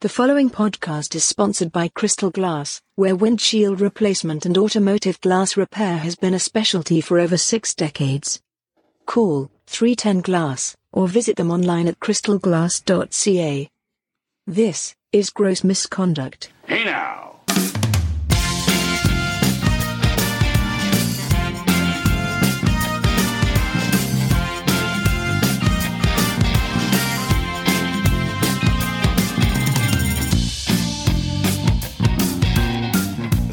[0.00, 5.98] The following podcast is sponsored by Crystal Glass, where windshield replacement and automotive glass repair
[5.98, 8.40] has been a specialty for over six decades.
[9.04, 13.68] Call 310 Glass or visit them online at crystalglass.ca.
[14.46, 16.50] This is gross misconduct.
[16.66, 17.29] Hey now.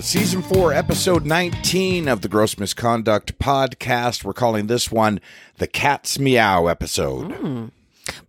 [0.08, 4.24] Season 4, Episode 19 of the Gross Misconduct Podcast.
[4.24, 5.20] We're calling this one
[5.58, 7.34] the Cat's Meow episode.
[7.34, 7.66] Hmm.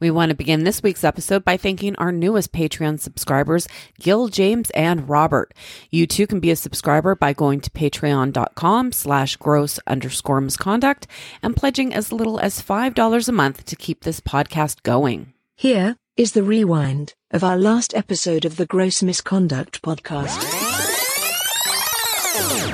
[0.00, 3.68] We want to begin this week's episode by thanking our newest Patreon subscribers,
[4.00, 5.54] Gil, James, and Robert.
[5.88, 11.06] You too can be a subscriber by going to patreon.com slash gross underscore misconduct
[11.44, 15.32] and pledging as little as $5 a month to keep this podcast going.
[15.54, 20.67] Here is the rewind of our last episode of the Gross Misconduct Podcast.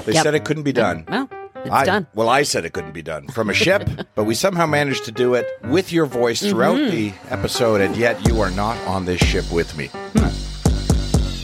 [0.04, 0.22] They Yep.
[0.22, 1.04] said it couldn't be done.
[1.08, 2.06] Well, it's I, done.
[2.14, 5.12] Well, I said it couldn't be done from a ship, but we somehow managed to
[5.12, 6.90] do it with your voice throughout Mm-hmm.
[6.94, 9.90] the episode, and yet you are not on this ship with me.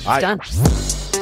[0.06, 0.40] I, Done.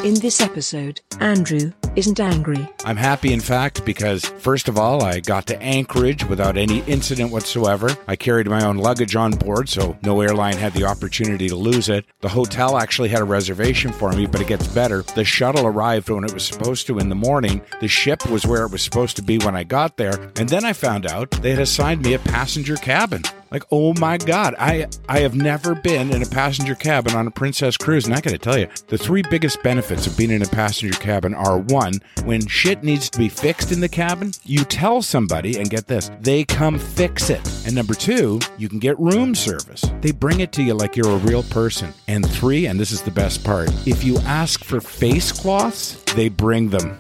[0.05, 2.69] In this episode, Andrew isn't angry.
[2.85, 7.33] I'm happy, in fact, because first of all, I got to Anchorage without any incident
[7.33, 7.91] whatsoever.
[8.07, 11.89] I carried my own luggage on board, so no airline had the opportunity to lose
[11.89, 12.05] it.
[12.21, 15.03] The hotel actually had a reservation for me, but it gets better.
[15.03, 17.61] The shuttle arrived when it was supposed to in the morning.
[17.81, 20.65] The ship was where it was supposed to be when I got there, and then
[20.65, 23.23] I found out they had assigned me a passenger cabin.
[23.51, 27.31] Like, oh my God, I I have never been in a passenger cabin on a
[27.31, 30.43] Princess Cruise, and I got to tell you, the three biggest benefits of being in
[30.43, 34.65] a passenger cabin are one, when shit needs to be fixed in the cabin, you
[34.65, 37.41] tell somebody, and get this, they come fix it.
[37.67, 39.83] And number two, you can get room service.
[40.01, 41.93] They bring it to you like you're a real person.
[42.07, 46.29] And three, and this is the best part, if you ask for face cloths, they
[46.29, 46.99] bring them.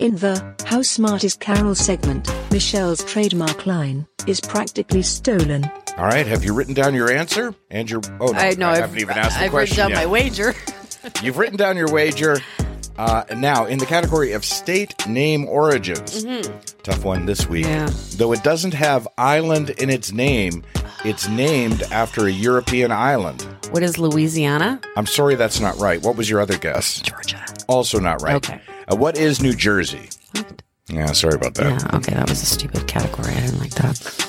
[0.00, 5.70] In the How Smart is Carl segment, Michelle's trademark line is practically stolen.
[5.98, 7.54] all right, have you written down your answer?
[7.70, 8.00] And your.
[8.18, 8.68] Oh, no, I know.
[8.68, 9.96] I I've, haven't even asked the I've written down yet.
[9.96, 10.54] my wager.
[11.22, 12.38] You've written down your wager.
[12.96, 16.24] Uh, now, in the category of state name origins,
[16.82, 17.66] tough one this week.
[17.66, 17.88] Yeah.
[18.16, 20.62] Though it doesn't have island in its name,
[21.04, 23.42] it's named after a European island.
[23.70, 24.80] What is Louisiana?
[24.96, 26.02] I'm sorry, that's not right.
[26.02, 27.00] What was your other guess?
[27.00, 27.42] Georgia.
[27.68, 28.36] Also not right.
[28.36, 28.60] Okay.
[28.90, 30.08] Uh, what is New Jersey?
[30.32, 30.62] What?
[30.88, 31.80] Yeah, sorry about that.
[31.82, 33.32] Yeah, okay, that was a stupid category.
[33.32, 34.26] I didn't like that.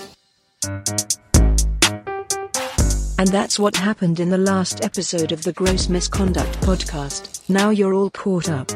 [3.18, 7.48] And that's what happened in the last episode of the Gross Misconduct Podcast.
[7.50, 8.70] Now you're all caught up.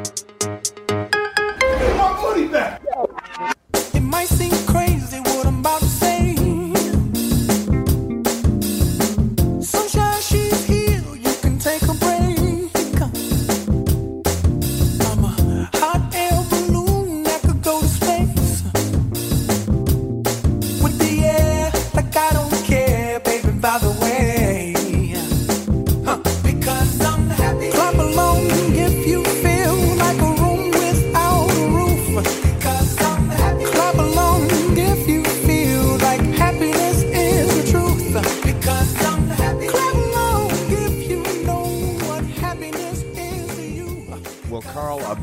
[3.93, 4.54] It might seem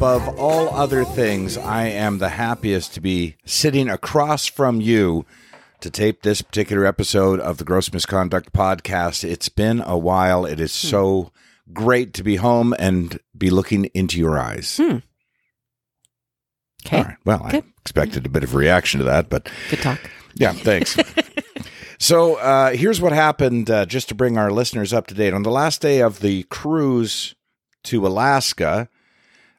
[0.02, 5.24] above all other things, I am the happiest to be sitting across from you
[5.78, 9.22] to tape this particular episode of the Gross Misconduct Podcast.
[9.22, 10.44] It's been a while.
[10.44, 11.30] It is so
[11.72, 14.80] great to be home and be looking into your eyes.
[14.80, 15.02] Okay.
[16.90, 17.16] All right.
[17.24, 20.00] Well, I expected a bit of a reaction to that, but Good talk.
[20.34, 20.96] yeah, thanks.
[22.00, 25.32] so uh, here's what happened uh, just to bring our listeners up to date.
[25.32, 27.36] On the last day of the cruise
[27.84, 28.88] to Alaska,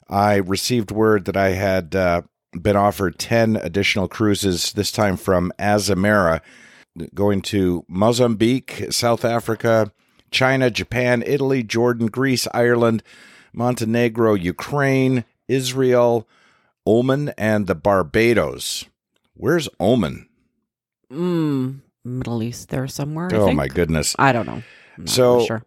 [0.08, 2.22] I received word that I had uh,
[2.60, 6.40] been offered 10 additional cruises, this time from Azamara,
[7.14, 9.92] going to Mozambique, South Africa,
[10.30, 13.02] China, Japan, Italy, Jordan, Greece, Ireland,
[13.52, 16.28] Montenegro, Ukraine, Israel,
[16.86, 18.84] Oman, and the Barbados.
[19.34, 20.28] Where's Oman?
[21.12, 23.28] Mm, Middle East there somewhere.
[23.32, 24.14] I Oh my goodness.
[24.18, 24.62] I don't know.
[25.06, 25.62] So, sure.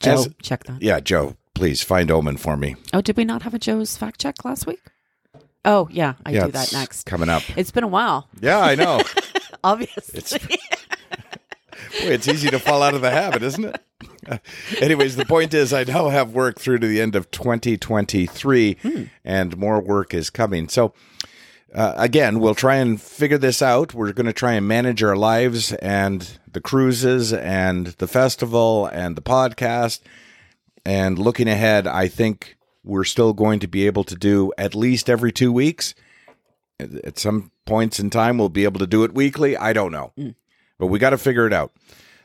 [0.00, 0.80] Joe, as- check that.
[0.82, 2.74] Yeah, Joe, please find Oman for me.
[2.92, 4.80] Oh, did we not have a Joe's fact check last week?
[5.64, 7.06] Oh, yeah, I yeah, do that next.
[7.06, 7.44] Coming up.
[7.56, 9.00] It's been a while, Yeah, I know.
[9.62, 10.18] obviously.
[10.18, 10.48] It's Boy,
[12.00, 13.80] it's easy to fall out of the habit, isn't it?
[14.82, 19.02] Anyways, the point is, I now have work through to the end of 2023, Hmm.
[19.24, 20.68] and more work is coming.
[20.68, 20.94] So,
[21.72, 23.94] uh, again, we'll try and figure this out.
[23.94, 29.14] We're going to try and manage our lives and the cruises and the festival and
[29.14, 30.00] the podcast.
[30.84, 35.08] And looking ahead, I think we're still going to be able to do at least
[35.08, 35.94] every two weeks.
[36.80, 39.56] At- some points in time, we'll be able to do it weekly.
[39.56, 40.12] I don't know,
[40.78, 41.72] but we got to figure it out.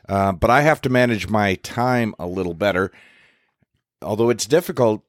[0.08, 2.90] Uh, but I have to manage my time a little better,
[4.02, 5.04] although it's difficult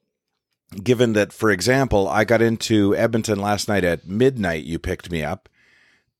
[0.82, 4.64] given that, for example, I got into Edmonton last night at midnight.
[4.64, 5.48] You picked me up.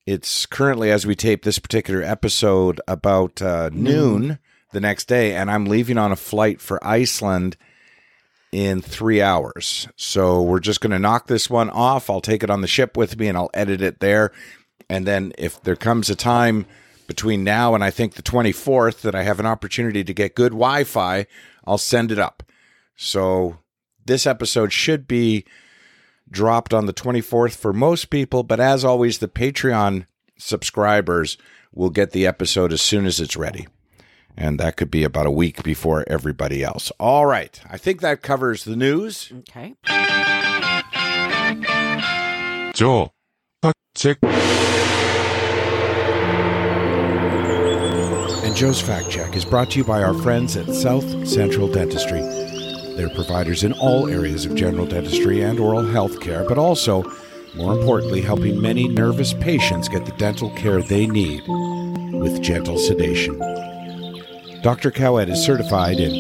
[0.07, 4.39] It's currently, as we tape this particular episode, about uh, noon
[4.73, 7.57] the next day, and I'm leaving on a flight for Iceland
[8.53, 9.89] in three hours.
[9.97, 12.11] So we're just going to knock this one off.
[12.11, 14.33] I'll take it on the ship with me and I'll edit it there.
[14.89, 16.67] And then if there comes a time
[17.07, 20.53] between now and I think the 24th that I have an opportunity to get good
[20.53, 21.27] Wi Fi,
[21.65, 22.43] I'll send it up.
[22.97, 23.59] So
[24.05, 25.45] this episode should be
[26.31, 30.07] dropped on the 24th for most people, but as always, the Patreon
[30.39, 31.37] subscribers
[31.73, 33.67] will get the episode as soon as it's ready
[34.37, 36.91] and that could be about a week before everybody else.
[36.99, 37.61] All right.
[37.71, 39.33] I think that covers the news.
[39.41, 39.75] Okay.
[42.75, 43.13] Joel,
[43.63, 44.19] fact check.
[48.43, 52.21] And Joe's Fact Check is brought to you by our friends at South Central Dentistry.
[52.97, 57.05] They're providers in all areas of general dentistry and oral health care, but also,
[57.55, 61.43] more importantly, helping many nervous patients get the dental care they need
[62.13, 63.41] with gentle sedation.
[64.63, 64.91] Dr.
[64.91, 66.13] Cowett is certified in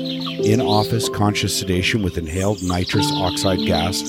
[0.45, 4.03] in office conscious sedation with inhaled nitrous oxide gas,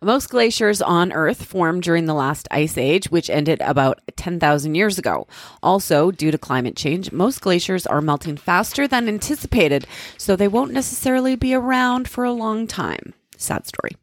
[0.00, 4.96] Most glaciers on Earth formed during the last ice age, which ended about 10,000 years
[4.96, 5.26] ago.
[5.60, 10.72] Also, due to climate change, most glaciers are melting faster than anticipated, so they won't
[10.72, 13.12] necessarily be around for a long time.
[13.36, 13.96] Sad story.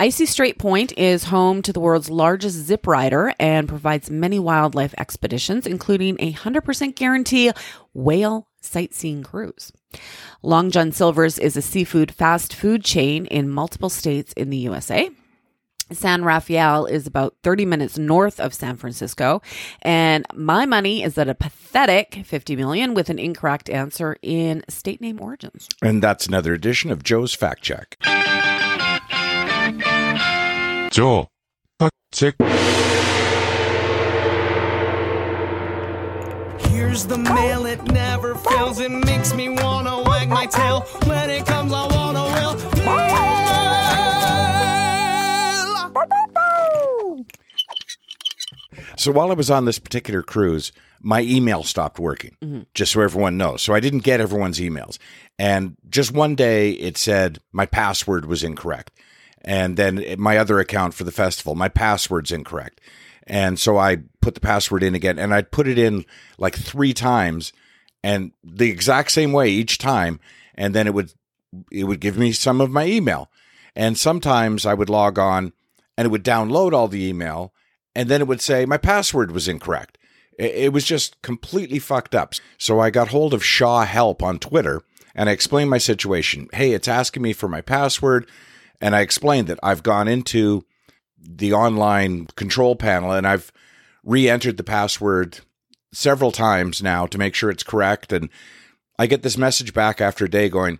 [0.00, 4.94] Icy Strait Point is home to the world's largest zip rider and provides many wildlife
[4.96, 7.50] expeditions, including a 100% guarantee
[7.94, 9.72] whale sightseeing cruise.
[10.40, 15.10] Long John Silver's is a seafood fast food chain in multiple states in the USA.
[15.90, 19.42] San Rafael is about 30 minutes north of San Francisco.
[19.82, 25.00] And my money is at a pathetic 50 million with an incorrect answer in state
[25.00, 25.68] name origins.
[25.82, 27.96] And that's another edition of Joe's Fact Check.
[30.98, 31.30] Joel.
[32.10, 32.34] Check.
[36.58, 38.80] Here's the mail, it never fails.
[38.80, 40.80] It makes me wanna wag my tail.
[41.06, 42.58] When it comes, I wanna will.
[48.96, 52.62] So while I was on this particular cruise, my email stopped working, mm-hmm.
[52.74, 53.62] just so everyone knows.
[53.62, 54.98] So I didn't get everyone's emails.
[55.38, 58.90] And just one day it said my password was incorrect.
[59.42, 62.80] And then my other account for the festival, my password's incorrect.
[63.26, 66.04] And so I put the password in again and I'd put it in
[66.38, 67.52] like three times
[68.02, 70.18] and the exact same way each time.
[70.54, 71.12] And then it would,
[71.70, 73.30] it would give me some of my email.
[73.76, 75.52] And sometimes I would log on
[75.96, 77.52] and it would download all the email
[77.94, 79.98] and then it would say my password was incorrect.
[80.38, 82.34] It was just completely fucked up.
[82.58, 84.82] So I got hold of Shaw Help on Twitter
[85.14, 86.48] and I explained my situation.
[86.52, 88.28] Hey, it's asking me for my password.
[88.80, 90.64] And I explained that I've gone into
[91.20, 93.52] the online control panel and I've
[94.04, 95.40] re entered the password
[95.92, 98.12] several times now to make sure it's correct.
[98.12, 98.28] And
[98.98, 100.78] I get this message back after a day going,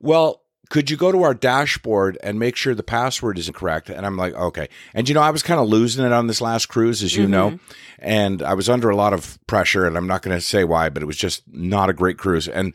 [0.00, 3.88] Well, could you go to our dashboard and make sure the password is correct?
[3.88, 4.68] And I'm like, okay.
[4.92, 7.26] And you know, I was kind of losing it on this last cruise, as you
[7.26, 7.72] know, mm-hmm.
[8.00, 10.90] and I was under a lot of pressure, and I'm not going to say why,
[10.90, 12.48] but it was just not a great cruise.
[12.48, 12.74] And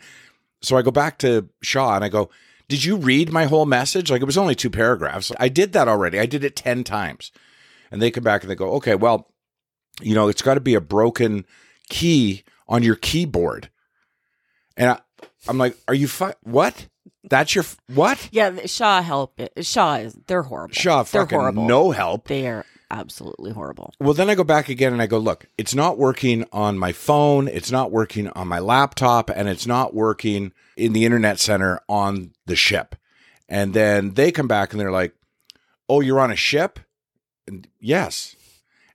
[0.62, 2.32] so I go back to Shaw and I go,
[2.74, 4.10] Did you read my whole message?
[4.10, 5.32] Like it was only two paragraphs.
[5.40, 6.20] I did that already.
[6.20, 7.32] I did it 10 times.
[7.92, 9.32] And they come back and they go, Okay, well,
[10.02, 11.46] you know, it's got to be a broken
[11.88, 13.70] key on your keyboard.
[14.76, 15.00] And I,
[15.48, 16.88] I'm like, Are you fu- what?
[17.30, 18.30] That's your f- what?
[18.32, 19.40] Yeah, Shaw help.
[19.62, 20.74] Shaw is they're horrible.
[20.74, 21.66] Shaw they're fucking horrible.
[21.68, 22.28] no help.
[22.28, 23.94] They are absolutely horrible.
[24.00, 26.92] Well, then I go back again and I go, look, it's not working on my
[26.92, 31.80] phone, it's not working on my laptop, and it's not working in the internet center
[31.88, 32.96] on the ship.
[33.50, 35.14] And then they come back and they're like,
[35.88, 36.80] "Oh, you're on a ship?"
[37.48, 38.36] And yes.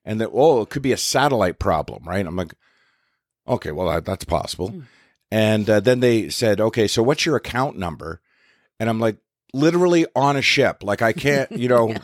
[0.04, 2.26] And then, oh, it could be a satellite problem, right?
[2.26, 2.54] I'm like,
[3.46, 4.68] okay, well, that's possible.
[4.70, 4.80] Hmm.
[5.30, 8.20] And uh, then they said, okay, so what's your account number?
[8.80, 9.18] And I'm like,
[9.52, 10.82] literally on a ship.
[10.82, 11.94] Like I can't, you know,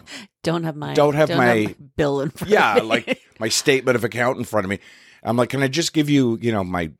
[0.43, 2.89] Don't have my Don't have my- bill in front yeah, of me.
[2.89, 4.79] like my statement of account in front of me.
[5.23, 6.91] I'm like, can I just give you, you know, my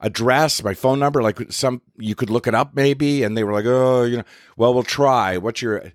[0.00, 1.22] address, my phone number?
[1.22, 3.22] Like some, you could look it up maybe.
[3.22, 4.24] And they were like, oh, you know,
[4.56, 5.36] well, we'll try.
[5.38, 5.92] What's your,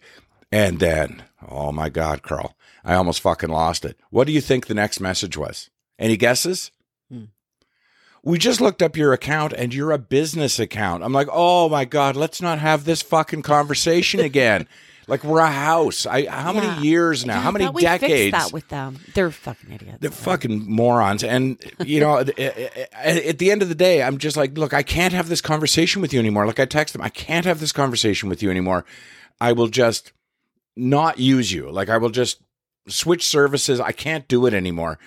[0.51, 3.97] and then, oh my God, Carl, I almost fucking lost it.
[4.09, 5.69] What do you think the next message was?
[5.97, 6.71] Any guesses?
[8.23, 11.03] We just looked up your account and you're a business account.
[11.03, 14.67] I'm like, oh my God, let's not have this fucking conversation again.
[15.07, 16.05] like we're a house.
[16.05, 16.59] I how Yeah.
[16.75, 17.35] many years now?
[17.35, 18.31] Yeah, how many thought we fixed decades?
[18.31, 18.99] that with them.
[19.15, 19.97] They're fucking idiots.
[20.01, 21.23] They're fucking morons.
[21.23, 24.83] And, you know, at at the end of the day, I'm just like, look, I
[24.83, 26.45] can't have this conversation with you anymore.
[26.45, 28.85] Like I text them, I can't have this conversation with you anymore.
[29.41, 30.11] I will just
[30.75, 31.71] not use you.
[31.71, 32.41] Like I will just
[32.87, 33.79] switch services.
[33.79, 34.99] I can't do it anymore.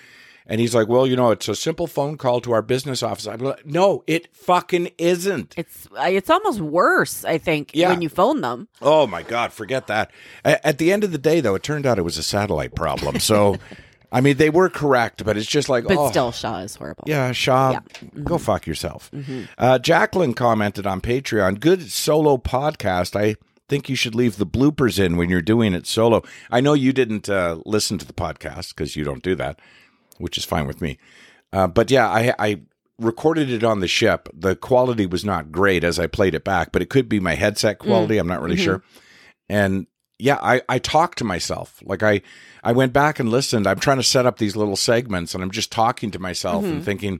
[0.47, 3.27] And he's like, well, you know, it's a simple phone call to our business office.
[3.27, 5.53] I'm like, no, it fucking isn't.
[5.57, 7.89] It's it's almost worse, I think, Yeah.
[7.89, 8.67] when you phone them.
[8.81, 10.11] Oh my God, forget that.
[10.43, 13.19] At the end of the day, though, it turned out it was a satellite problem.
[13.19, 13.55] So,
[14.11, 17.05] I mean, they were correct, but it's just like, But oh, still, Shaw is horrible.
[17.07, 17.79] Yeah, Shaw, Yeah.
[17.79, 18.23] Mm-hmm.
[18.23, 19.09] go fuck yourself.
[19.57, 23.19] Uh, Jacqueline commented on Patreon, good solo podcast.
[23.19, 23.37] I
[23.69, 26.21] think you should leave the bloopers in when you're doing it solo.
[26.51, 29.57] I know you didn't uh, listen to the podcast because you don't do that,
[30.23, 30.97] which is fine with me.
[31.51, 32.61] Uh, but yeah, I, I
[32.97, 34.29] recorded it on the ship.
[34.33, 37.35] The quality was not great as I played it back, but it could be my
[37.35, 37.85] headset mm.
[37.85, 38.17] quality.
[38.17, 38.63] I'm not really mm-hmm.
[38.63, 38.83] sure.
[39.49, 39.87] And
[40.17, 41.83] yeah, I, I talked to myself.
[41.83, 42.21] Like I,
[42.63, 43.67] I went back and listened.
[43.67, 46.75] I'm trying to set up these little segments and I'm just talking to myself and
[46.75, 46.83] mm-hmm.
[46.83, 47.19] thinking,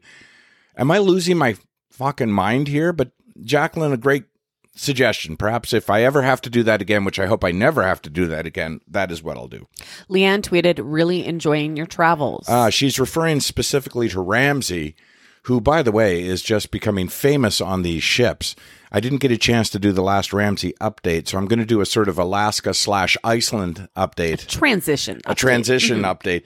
[0.78, 1.58] am I losing my
[1.92, 2.94] fucking mind here?
[2.94, 4.26] But Jacqueline, a great
[4.75, 5.38] suggestion.
[5.38, 8.01] Perhaps if I ever have to do that again, which I hope I never have
[8.03, 9.68] to do that again, that is what I'll do.
[10.10, 12.48] Leanne tweeted, really enjoying your travels.
[12.50, 14.96] Uh, she's referring specifically to Ramsey,
[15.44, 18.56] who, by the way, is just becoming famous on these ships.
[18.92, 21.65] I didn't get a chance to do the last Ramsey update, so I'm going to
[21.65, 24.48] do a sort of Alaska slash Iceland update.
[24.48, 25.22] transition.
[25.25, 26.44] a transition update.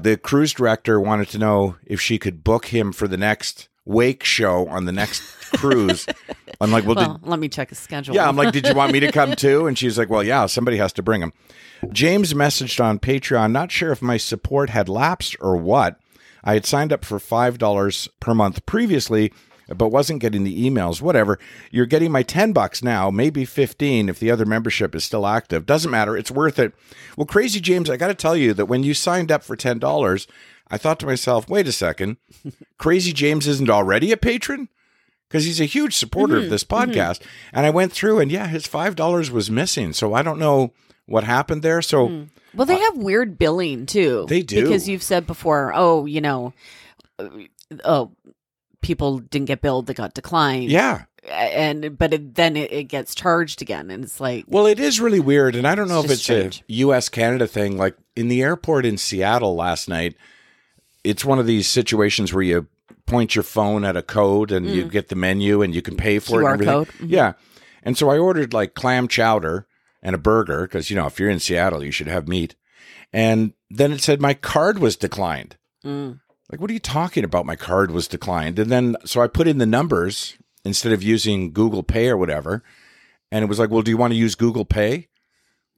[0.00, 4.22] The cruise director wanted to know if she could book him for the next wake
[4.22, 6.06] show on the next cruise.
[6.60, 8.14] I'm like, well, Well, did, let me check his schedule.
[8.14, 9.66] yeah, I'm like, did you want me to come too?
[9.66, 11.32] And she's like, well, yeah, somebody has to bring him.
[11.92, 16.00] James messaged on Patreon, not sure if my support had lapsed or what.
[16.42, 19.32] I had signed up for $5 per month previously,
[19.68, 21.00] but wasn't getting the emails.
[21.02, 21.38] Whatever.
[21.70, 25.66] You're getting my 10 bucks now, maybe 15 if the other membership is still active.
[25.66, 26.16] Doesn't matter.
[26.16, 26.72] It's worth it.
[27.16, 30.26] Well, Crazy James, I got to tell you that when you signed up for $10,
[30.70, 32.16] I thought to myself, wait a second.
[32.78, 34.68] Crazy James isn't already a patron?
[35.28, 36.44] Because he's a huge supporter Mm-hmm.
[36.44, 37.20] of this podcast.
[37.52, 39.92] And I went through, and yeah, his five dollars was missing.
[39.92, 40.72] So I don't know
[41.06, 41.80] what happened there.
[41.82, 44.26] So Well, they have weird billing too.
[44.28, 44.62] They do.
[44.62, 45.72] because you've said before.
[45.74, 46.52] Oh, you know,
[47.18, 47.28] uh,
[47.84, 48.12] oh,
[48.82, 50.70] people didn't get billed; they got declined.
[50.70, 54.78] yeah, and but it, then it, it gets charged again, and it's like well, it
[54.80, 56.64] is really weird, and I don't know It's if it's just a.
[56.74, 57.08] U.S.
[57.08, 57.76] Canada thing.
[57.76, 60.16] Like in the airport in Seattle last night,
[61.04, 62.66] it's one of these situations where you
[63.06, 66.18] point your phone at a code and you get the menu and you can pay
[66.18, 66.44] for it.
[66.44, 66.74] QR and everything.
[66.98, 67.08] code?
[67.08, 67.10] Mhm.
[67.10, 67.32] Yeah,
[67.82, 69.66] and so I ordered like clam chowder
[70.02, 72.54] and a burger because you know if you're in Seattle, you should have meat.
[73.12, 75.56] And then it said my card was declined.
[75.84, 77.46] mm, Like, what are you talking about?
[77.46, 78.58] My card was declined.
[78.58, 82.62] And then, so I put in the numbers instead of using Google Pay or whatever.
[83.30, 85.08] And it was like, well, do you want to use Google Pay?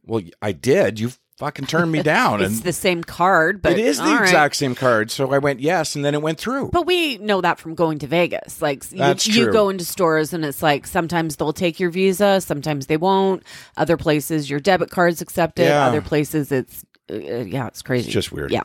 [0.04, 0.98] Well, I did.
[1.00, 2.42] You fucking turned me down.
[2.42, 4.20] it's and the same card, but it is the right.
[4.20, 5.10] exact same card.
[5.10, 5.96] So I went yes.
[5.96, 6.70] And then it went through.
[6.70, 8.60] But we know that from going to Vegas.
[8.60, 12.86] Like you, you go into stores and it's like sometimes they'll take your Visa, sometimes
[12.86, 13.42] they won't.
[13.76, 15.64] Other places your debit card's accepted.
[15.64, 15.86] Yeah.
[15.86, 18.06] Other places it's uh, yeah, it's crazy.
[18.06, 18.52] It's just weird.
[18.52, 18.64] Yeah.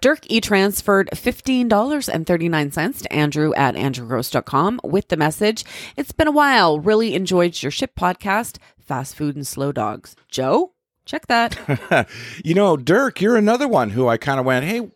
[0.00, 5.64] Dirk e transferred $15.39 to Andrew at andrewgross.com with the message
[5.96, 6.78] It's been a while.
[6.78, 10.16] Really enjoyed your ship podcast, Fast Food and Slow Dogs.
[10.30, 10.72] Joe,
[11.10, 12.08] check that.
[12.44, 14.90] you know, Dirk, you're another one who I kind of went, hey,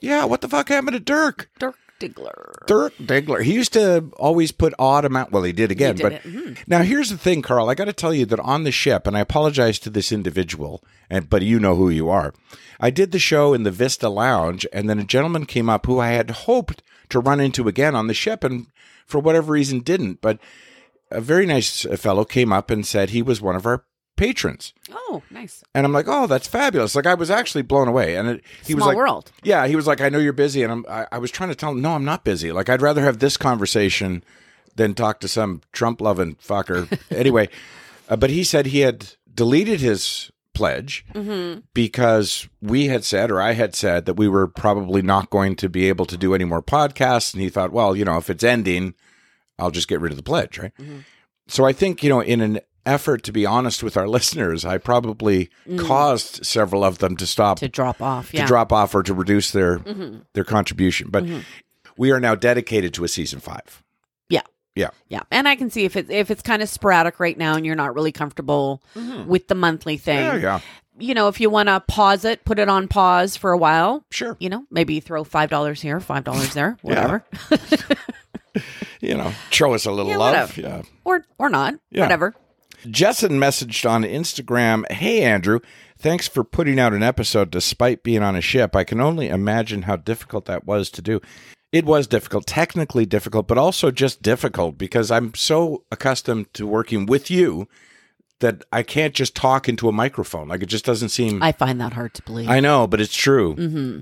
[0.00, 1.48] yeah, what the fuck happened to Dirk?
[1.58, 2.66] Dirk Diggler.
[2.66, 3.42] Dirk Diggler.
[3.42, 5.32] He used to always put odd amount.
[5.32, 5.96] Well, he did again.
[5.96, 6.12] did but.
[6.22, 6.58] Mhm.
[6.66, 7.70] now here's the thing, Carl.
[7.70, 10.82] I got to tell you that on the ship, and I apologize to this individual,
[11.08, 12.34] and but you know who you are.
[12.80, 16.00] I did the show in the Vista Lounge, and then a gentleman came up who
[16.00, 18.66] I had hoped to run into again on the ship, and
[19.06, 20.20] for whatever reason didn't.
[20.20, 20.38] But
[21.10, 23.84] a very nice fellow came up and said he was one of our
[24.16, 24.72] patrons.
[24.92, 25.62] Oh, nice.
[25.74, 26.94] And I'm like, oh, that's fabulous.
[26.94, 28.16] Like I was actually blown away.
[28.16, 29.32] And it, he was like, world.
[29.42, 30.84] yeah, he was like, I know you're busy, and I'm.
[30.88, 32.52] I, I was trying to tell him, no, I'm not busy.
[32.52, 34.22] Like I'd rather have this conversation
[34.76, 36.98] than talk to some Trump loving fucker.
[37.16, 37.48] anyway,
[38.08, 41.04] Uh, but he said he had deleted his pledge
[41.72, 45.68] because we had said, or I had said, that we were probably not going to
[45.68, 47.32] be able to do any more podcasts.
[47.34, 48.94] And he thought, well, you know, if it's ending,
[49.58, 50.72] I'll just get rid of the pledge, right?
[51.48, 54.78] So I think, you know, in an effort to be honest with our listeners, I
[54.78, 55.78] probably mm.
[55.78, 58.30] caused several of them to stop to drop off.
[58.32, 60.18] to drop off or to reduce their mm-hmm.
[60.32, 61.08] their contribution.
[61.10, 61.40] But mm-hmm.
[61.96, 63.82] we are now dedicated to a season five.
[64.28, 64.42] Yeah.
[64.74, 64.90] Yeah.
[65.08, 67.64] Yeah, and I can see if it's if it's kind of sporadic right now, and
[67.64, 69.28] you're not really comfortable mm-hmm.
[69.28, 70.18] with the monthly thing.
[70.18, 70.60] Yeah, yeah.
[70.96, 74.04] You know, if you want to pause it, put it on pause for a while.
[74.10, 74.36] Sure.
[74.38, 77.24] You know, maybe throw five dollars here, five dollars there, whatever,
[79.00, 80.56] You know, show us a little Yeah, love.
[80.56, 80.60] whatever.
[80.60, 80.82] Yeah.
[81.04, 82.02] or or not, Yeah.
[82.02, 82.34] whatever.
[82.84, 85.60] Jessen messaged on Instagram, Hey, Andrew,
[85.98, 88.76] thanks for putting out an episode despite being on a ship.
[88.76, 91.20] I can only imagine how difficult that was to do.
[91.72, 97.06] It was difficult, technically difficult, but also just difficult because I'm so accustomed to working
[97.06, 97.68] with you
[98.40, 100.48] that I can't just talk into a microphone.
[100.48, 101.42] Like it just doesn't seem.
[101.42, 102.48] I find that hard to believe.
[102.48, 103.56] I know, but it's true.
[103.56, 104.00] Mm-hmm.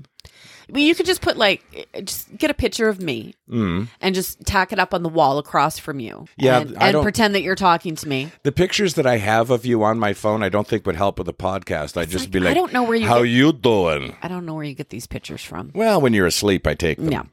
[0.71, 1.63] Mean, you could just put like,
[2.03, 3.87] just get a picture of me Mm.
[4.01, 6.25] and just tack it up on the wall across from you.
[6.37, 8.31] Yeah, and, and pretend that you're talking to me.
[8.43, 11.17] The pictures that I have of you on my phone, I don't think would help
[11.19, 11.97] with the podcast.
[11.97, 14.15] I'd just like, be I don't know where you How get- you doing?
[14.23, 15.71] I don't know where you get these pictures from.
[15.75, 17.11] Well, when you're asleep, I take them.
[17.11, 17.23] Yeah.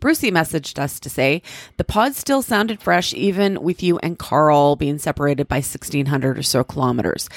[0.00, 1.42] Brucey messaged us to say
[1.76, 6.42] the pod still sounded fresh, even with you and Carl being separated by 1,600 or
[6.42, 7.28] so kilometers.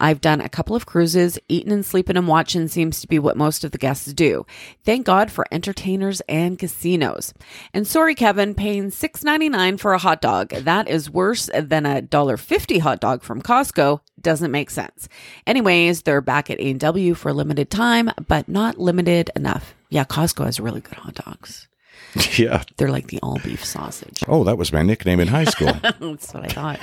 [0.00, 1.38] I've done a couple of cruises.
[1.48, 4.44] Eating and sleeping and watching seems to be what most of the guests do.
[4.84, 7.32] Thank God for entertainers and casinos.
[7.72, 10.50] And sorry, Kevin, paying $6.99 for a hot dog.
[10.50, 14.00] That is worse than a $1.50 hot dog from Costco.
[14.20, 15.08] Doesn't make sense.
[15.46, 19.74] Anyways, they're back at A&W for a limited time, but not limited enough.
[19.88, 21.68] Yeah, Costco has really good hot dogs.
[22.38, 22.62] Yeah.
[22.76, 24.22] They're like the all beef sausage.
[24.28, 25.72] Oh, that was my nickname in high school.
[25.82, 26.80] That's what I thought.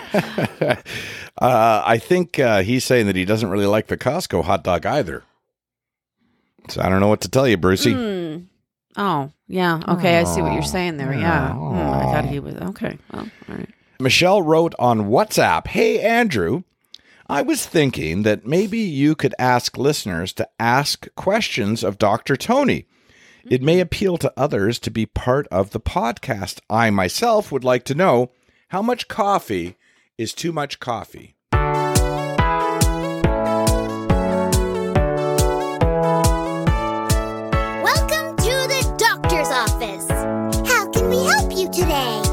[1.41, 4.85] uh, I think uh, he's saying that he doesn't really like the Costco hot dog
[4.85, 5.23] either.
[6.69, 7.93] So I don't know what to tell you, Brucey.
[7.93, 8.37] Hmm.
[8.97, 9.81] Oh, yeah.
[9.87, 11.13] Okay, I see what you're saying there.
[11.13, 11.53] Yeah.
[11.53, 12.97] Hmm, I thought he was okay.
[13.11, 13.69] Well, all right.
[13.99, 16.63] Michelle wrote on WhatsApp Hey, Andrew,
[17.27, 22.35] I was thinking that maybe you could ask listeners to ask questions of Dr.
[22.35, 22.87] Tony.
[23.47, 23.81] It may mm-hmm.
[23.81, 26.61] appeal to others to be part of the podcast.
[26.67, 28.31] I myself would like to know
[28.69, 29.75] how much coffee
[30.17, 31.35] is too much coffee.
[31.53, 31.85] Welcome
[38.37, 40.09] to the doctor's office.
[40.67, 42.23] How can we help you today?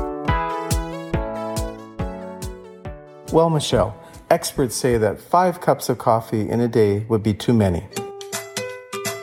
[3.34, 3.94] Well, Michelle,
[4.30, 7.86] experts say that five cups of coffee in a day would be too many.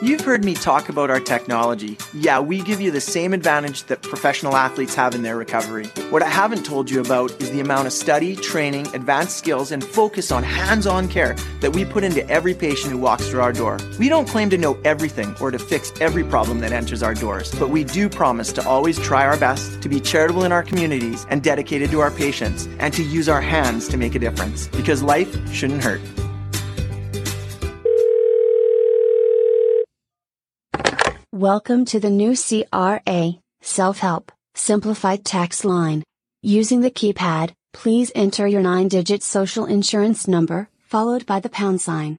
[0.02, 1.98] You've heard me talk about our technology.
[2.14, 5.88] Yeah, we give you the same advantage that professional athletes have in their recovery.
[6.08, 9.84] What I haven't told you about is the amount of study, training, advanced skills, and
[9.84, 13.52] focus on hands on care that we put into every patient who walks through our
[13.52, 13.76] door.
[13.98, 17.54] We don't claim to know everything or to fix every problem that enters our doors,
[17.56, 21.26] but we do promise to always try our best, to be charitable in our communities,
[21.28, 24.66] and dedicated to our patients, and to use our hands to make a difference.
[24.68, 26.00] Because life shouldn't hurt.
[31.40, 36.04] Welcome to the new CRA, Self Help, Simplified Tax Line.
[36.42, 41.80] Using the keypad, please enter your nine digit social insurance number, followed by the pound
[41.80, 42.18] sign.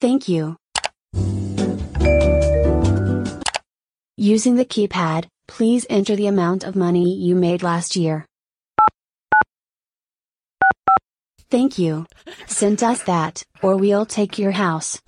[0.00, 0.56] Thank you.
[4.16, 8.24] Using the keypad, please enter the amount of money you made last year.
[11.50, 12.06] Thank you.
[12.46, 15.00] Send us that, or we'll take your house.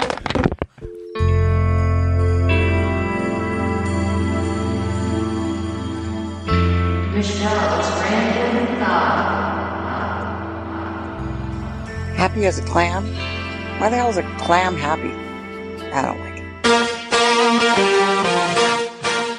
[12.17, 13.05] Happy as a clam?
[13.79, 15.13] Why the hell is a clam happy?
[15.93, 16.39] I don't like
[17.93, 17.96] it.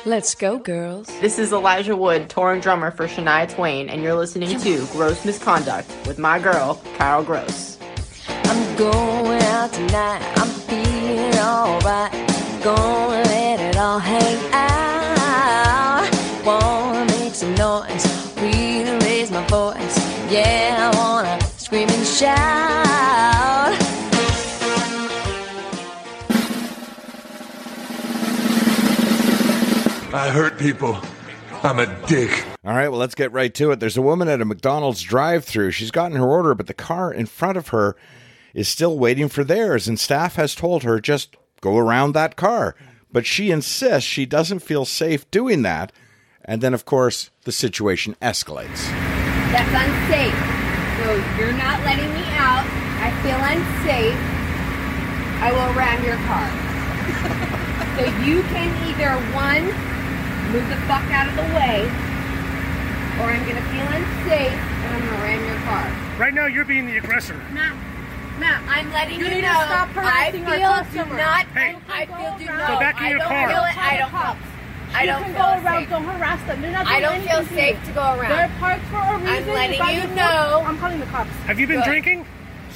[0.07, 1.07] Let's go, girls.
[1.19, 5.85] This is Elijah Wood, touring drummer for Shania Twain, and you're listening to Gross Misconduct
[6.07, 7.77] with my girl, Carl Gross.
[8.45, 10.21] I'm going out tonight.
[10.37, 12.13] I'm feeling alright.
[12.63, 16.09] Gonna let it all hang out.
[16.45, 18.07] Wanna make some noise.
[18.37, 19.97] Really raise my voice.
[20.31, 22.86] Yeah, I wanna scream and shout.
[30.13, 30.97] I hurt people.
[31.63, 32.45] I'm a dick.
[32.63, 33.79] All right, well, let's get right to it.
[33.79, 35.71] There's a woman at a McDonald's drive through.
[35.71, 37.95] She's gotten her order, but the car in front of her
[38.53, 42.75] is still waiting for theirs, and staff has told her just go around that car.
[43.11, 45.91] but she insists she doesn't feel safe doing that.
[46.45, 48.87] And then, of course, the situation escalates.
[49.51, 50.35] That's unsafe.
[50.99, 52.65] So you're not letting me out.
[52.99, 54.17] I feel unsafe.
[55.41, 56.47] I will ram your car.
[57.97, 59.65] so you can either one,
[60.51, 61.83] move the fuck out of the way,
[63.19, 65.85] or I'm gonna feel unsafe and I'm gonna ram your car.
[66.19, 67.35] Right now, you're being the aggressor.
[67.51, 67.75] Matt,
[68.39, 69.53] Matt, I'm letting You you, know.
[69.65, 71.45] stop I feel our do not.
[71.53, 71.75] Hey.
[71.89, 73.49] I feel do Go back in I your don't car.
[73.49, 73.77] feel it.
[73.77, 74.37] I don't.
[74.95, 75.65] I don't can feel go safe.
[75.65, 75.89] around.
[75.89, 76.61] Don't harass them.
[76.61, 77.85] They're not I don't feel anything to safe you.
[77.87, 78.29] to go around.
[78.29, 79.27] They're parked for a reason.
[79.27, 80.15] I'm letting got you your foot.
[80.15, 80.63] know.
[80.65, 81.29] I'm calling the cops.
[81.45, 81.85] Have you been Good.
[81.85, 82.25] drinking?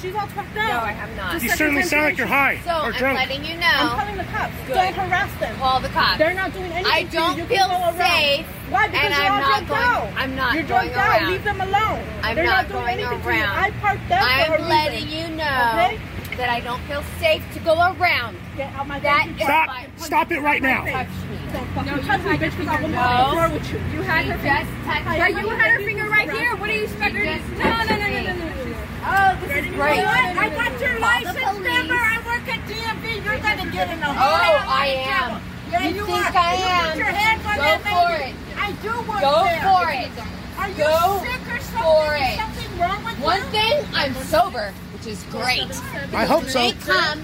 [0.02, 0.60] She's all fucked No.
[0.82, 1.32] I have not.
[1.32, 2.58] Just You certainly sound like you're high.
[2.64, 3.18] So or I'm drunk.
[3.18, 3.70] letting you know.
[3.70, 4.52] I'm calling the cops.
[4.66, 4.74] Good.
[4.74, 5.56] Don't harass them.
[5.58, 6.18] Call the cops.
[6.18, 6.92] They're not doing anything.
[6.92, 8.10] I don't You feel can go around.
[8.10, 8.88] safe, Why?
[8.88, 10.08] Because and you're I'm all not drugged going- out.
[10.16, 10.54] I'm not going.
[10.58, 11.28] You're going drugged out.
[11.30, 12.02] Leave them alone.
[12.22, 13.54] I'm They're not not, doing going anything around.
[13.54, 13.62] to you.
[13.62, 14.68] I parked them for a I'm reason.
[14.68, 16.00] letting you know Okay?
[16.36, 18.36] that I don't feel safe to go around.
[18.56, 19.70] Get out my That Stop.
[19.98, 20.82] Stop it right now.
[20.82, 23.78] Don't fucking No, you touch me, had bitch, because I will not floor with you.
[23.94, 26.56] You had her finger- just touched Hi, Yeah, what you had her finger right here.
[26.56, 27.24] What are you expecting?
[27.58, 28.76] No, no, no, no, no, no, no.
[29.04, 30.38] Oh, this is You know what?
[30.38, 31.94] I got your license number.
[31.94, 33.24] I work at DMV.
[33.24, 35.36] You're gonna get in a Oh, whole lot of I trouble.
[35.36, 35.42] am.
[35.72, 36.38] Yeah, You you, think are.
[36.38, 36.88] I You am?
[36.90, 38.30] Put your hands on Go that for lady.
[38.30, 38.36] it.
[38.58, 39.62] I do work Go there.
[39.66, 40.10] for it.
[40.58, 41.82] Are you Go sick or something?
[41.82, 42.38] for Is it.
[42.38, 43.46] something wrong with One you?
[43.50, 45.66] thing, I'm sober, which is great.
[46.14, 46.58] I hope so.
[46.60, 47.22] They come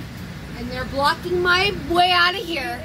[0.59, 2.81] and they're blocking my way out of here.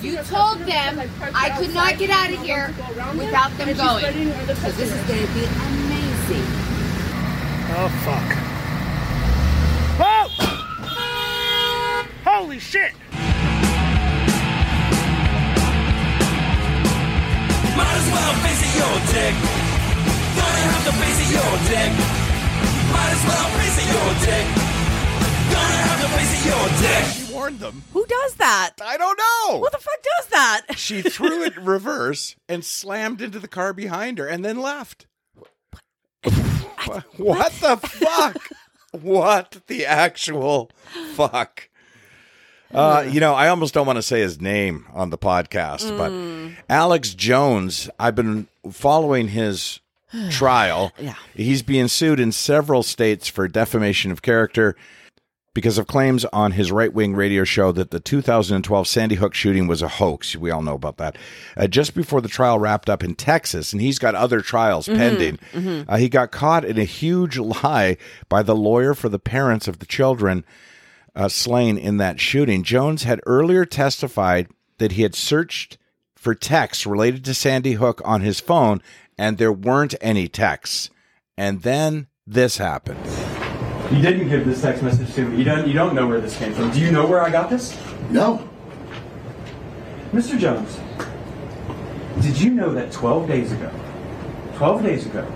[0.00, 1.02] You told them
[1.34, 2.72] I could not get out of here
[3.14, 4.04] without them going.
[4.56, 5.77] So this is going to be amazing.
[7.70, 8.28] Oh fuck.
[10.00, 10.26] Oh!
[12.24, 12.92] Holy shit!
[17.76, 19.34] Might as well face it, your dick.
[20.38, 21.92] Gonna have to face it, your dick.
[22.92, 24.46] Might as well face it, your dick.
[25.52, 27.04] Gonna have to face it, your dick.
[27.12, 27.82] She warned them.
[27.92, 28.74] Who does that?
[28.82, 29.58] I don't know.
[29.60, 30.62] Who the fuck does that?
[30.76, 35.06] She threw it reverse and slammed into the car behind her and then left.
[37.16, 38.48] What the fuck?
[38.92, 40.70] What the actual
[41.14, 41.68] fuck?
[42.72, 46.12] Uh, you know, I almost don't want to say his name on the podcast, but
[46.70, 49.80] Alex Jones, I've been following his
[50.30, 50.92] trial.
[50.98, 51.14] Yeah.
[51.34, 54.76] He's being sued in several states for defamation of character
[55.58, 59.66] because of claims on his right wing radio show that the 2012 Sandy Hook shooting
[59.66, 60.36] was a hoax.
[60.36, 61.18] We all know about that.
[61.56, 65.40] Uh, just before the trial wrapped up in Texas, and he's got other trials pending,
[65.88, 67.96] Uh, he got caught in a huge lie
[68.28, 70.44] by the lawyer for the parents of the children
[71.16, 72.62] uh, slain in that shooting.
[72.62, 74.46] Jones had earlier testified
[74.78, 75.76] that he had searched
[76.14, 78.80] for texts related to Sandy Hook on his phone,
[79.18, 80.88] and there weren't any texts.
[81.36, 83.00] And then this happened.
[83.90, 85.38] You didn't give this text message to me.
[85.38, 85.66] You don't.
[85.66, 86.70] You don't know where this came from.
[86.70, 87.76] Do you know where I got this?
[88.10, 88.46] No.
[90.12, 90.38] Mr.
[90.38, 90.78] Jones,
[92.22, 93.70] did you know that 12 days ago,
[94.56, 95.30] 12 days ago,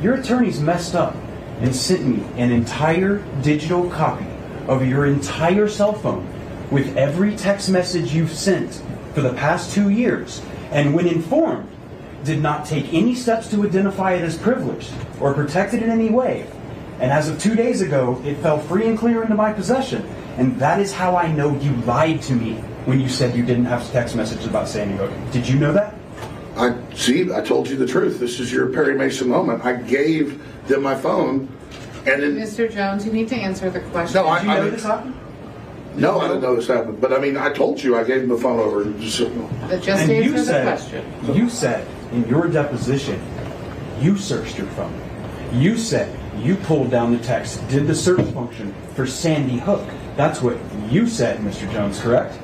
[0.00, 1.16] your attorneys messed up
[1.60, 4.26] and sent me an entire digital copy
[4.68, 6.26] of your entire cell phone
[6.70, 11.68] with every text message you've sent for the past two years, and when informed,
[12.24, 16.10] did not take any steps to identify it as privileged or protect it in any
[16.10, 16.46] way.
[17.00, 20.02] And as of two days ago, it fell free and clear into my possession.
[20.36, 23.64] And that is how I know you lied to me when you said you didn't
[23.66, 25.10] have text messages about Sandy Hook.
[25.32, 25.94] Did you know that?
[26.56, 27.32] I see.
[27.32, 28.20] I told you the truth.
[28.20, 29.64] This is your Perry Mason moment.
[29.64, 31.48] I gave them my phone,
[32.06, 32.70] and then Mr.
[32.70, 34.22] Jones, you need to answer the question.
[34.22, 35.14] No, I- Did you I know mean- this happened?
[35.96, 37.00] no, I didn't know this happened.
[37.00, 38.82] But I mean, I told you I gave them the phone over.
[38.82, 39.20] and Just,
[39.68, 41.04] But just and answer you the said, question.
[41.34, 43.20] You said in your deposition,
[44.00, 44.92] you searched your phone.
[45.54, 49.88] You said you pulled down the text, did the search function for Sandy Hook.
[50.16, 50.56] That's what
[50.88, 51.70] you said, Mr.
[51.72, 52.38] Jones, correct?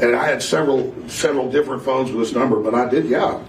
[0.00, 3.06] and I had several several different phones with this number, but I did.
[3.06, 3.42] Yeah.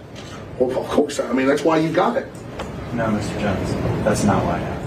[0.60, 1.20] Well, of course.
[1.20, 2.28] I mean, that's why you got it.
[2.94, 3.40] No, Mr.
[3.40, 4.81] Jones, that's not why I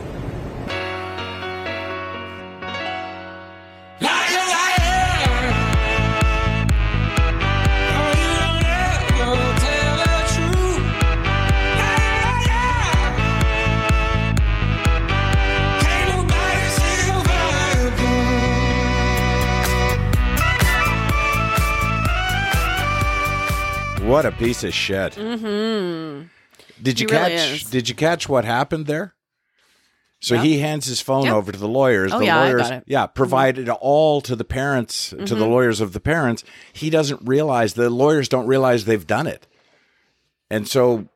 [24.25, 25.13] What a piece of shit.
[25.13, 26.29] Mm-hmm.
[26.83, 27.51] Did you He really catch?
[27.53, 27.65] is.
[27.65, 29.15] Did you catch what happened there?
[30.21, 32.11] So he hands his phone over to the lawyers.
[32.11, 32.85] Oh, the yeah, I lawyers, got it.
[32.87, 35.51] yeah, provided all to the parents, to the Mhm.
[35.51, 36.43] lawyers of the parents.
[36.73, 39.47] He doesn't realize the lawyers don't realize they've done it,
[40.51, 41.09] and so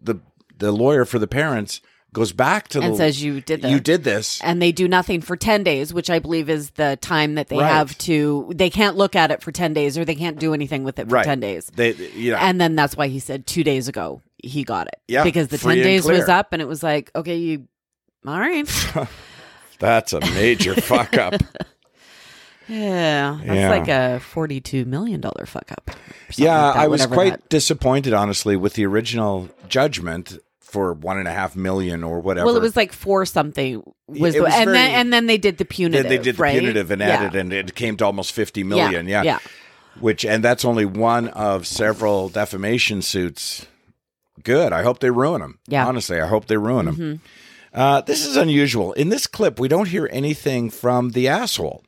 [0.00, 0.20] the
[0.56, 1.80] the lawyer for the parents
[2.16, 3.70] goes back to and the says you did this.
[3.70, 4.40] you did this.
[4.42, 7.58] and they do nothing for 10 days which i believe is the time that they
[7.58, 7.68] Right.
[7.70, 10.82] have to they can't look at it for 10 days or they can't do anything
[10.82, 11.26] with it for Right.
[11.26, 14.64] 10 days They, you know, and then that's why he said two days ago he
[14.64, 17.36] got it Yeah, because the 10 and days was up and it was like okay
[17.36, 17.68] you
[18.26, 18.66] all right
[19.78, 21.34] that's a major fuck up.
[22.68, 23.70] yeah that's Yeah.
[23.70, 25.90] like a 42 million dollar fuck up
[26.36, 31.16] Yeah, like that, I was quite that- disappointed, honestly, with the original judgment for one
[31.18, 32.46] and a half million or whatever.
[32.46, 35.38] well it was like four something was, the, was and very- then and then they
[35.38, 36.58] did the They- punitive they did the right?
[36.58, 37.06] punitive and Yeah.
[37.08, 39.06] added, and it came to almost fifty million.
[39.08, 39.38] Yeah, yeah.
[40.00, 43.66] Which and that's only one of several defamation suits.
[44.42, 44.72] Good.
[44.72, 45.58] I hope they ruin them.
[45.68, 45.86] Yeah.
[45.86, 46.96] Honestly, I hope they ruin them.
[46.96, 47.20] Mhm.
[47.72, 48.92] Uh, this is unusual.
[48.94, 51.84] In this clip, we don't hear anything from the asshole,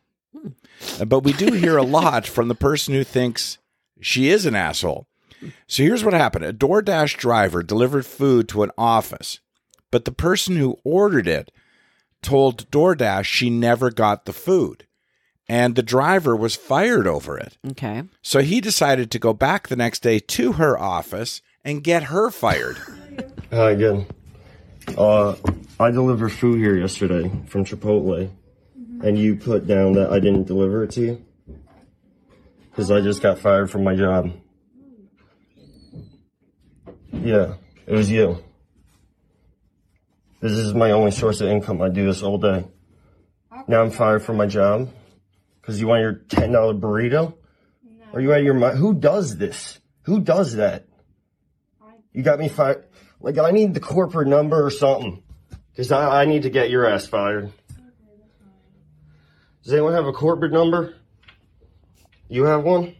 [1.00, 3.58] Uh, but we do hear a lot from the person who thinks
[4.00, 5.07] she is an asshole.
[5.66, 9.40] So here's what happened a DoorDash driver delivered food to an office,
[9.90, 11.50] but the person who ordered it
[12.22, 14.86] told DoorDash she never got the food,
[15.48, 17.56] and the driver was fired over it.
[17.70, 22.04] okay So he decided to go back the next day to her office and get
[22.04, 22.78] her fired.
[23.50, 24.06] Hi again.
[24.96, 25.36] Uh,
[25.78, 28.30] I delivered food here yesterday from Chipotle,
[29.02, 31.24] and you put down that I didn't deliver it to you
[32.70, 34.32] because I just got fired from my job.
[37.22, 37.54] Yeah,
[37.86, 38.42] it was you.
[40.40, 41.82] This is my only source of income.
[41.82, 42.64] I do this all day.
[43.66, 44.88] Now I'm fired from my job
[45.60, 47.34] because you want your ten dollar burrito.
[48.12, 48.78] Are you out of your mind?
[48.78, 49.78] Who does this?
[50.02, 50.86] Who does that?
[52.12, 52.84] You got me fired.
[53.20, 55.22] Like, I need the corporate number or something.
[55.70, 57.52] Because I, I need to get your ass fired.
[59.64, 60.94] Does anyone have a corporate number?
[62.28, 62.94] You have one?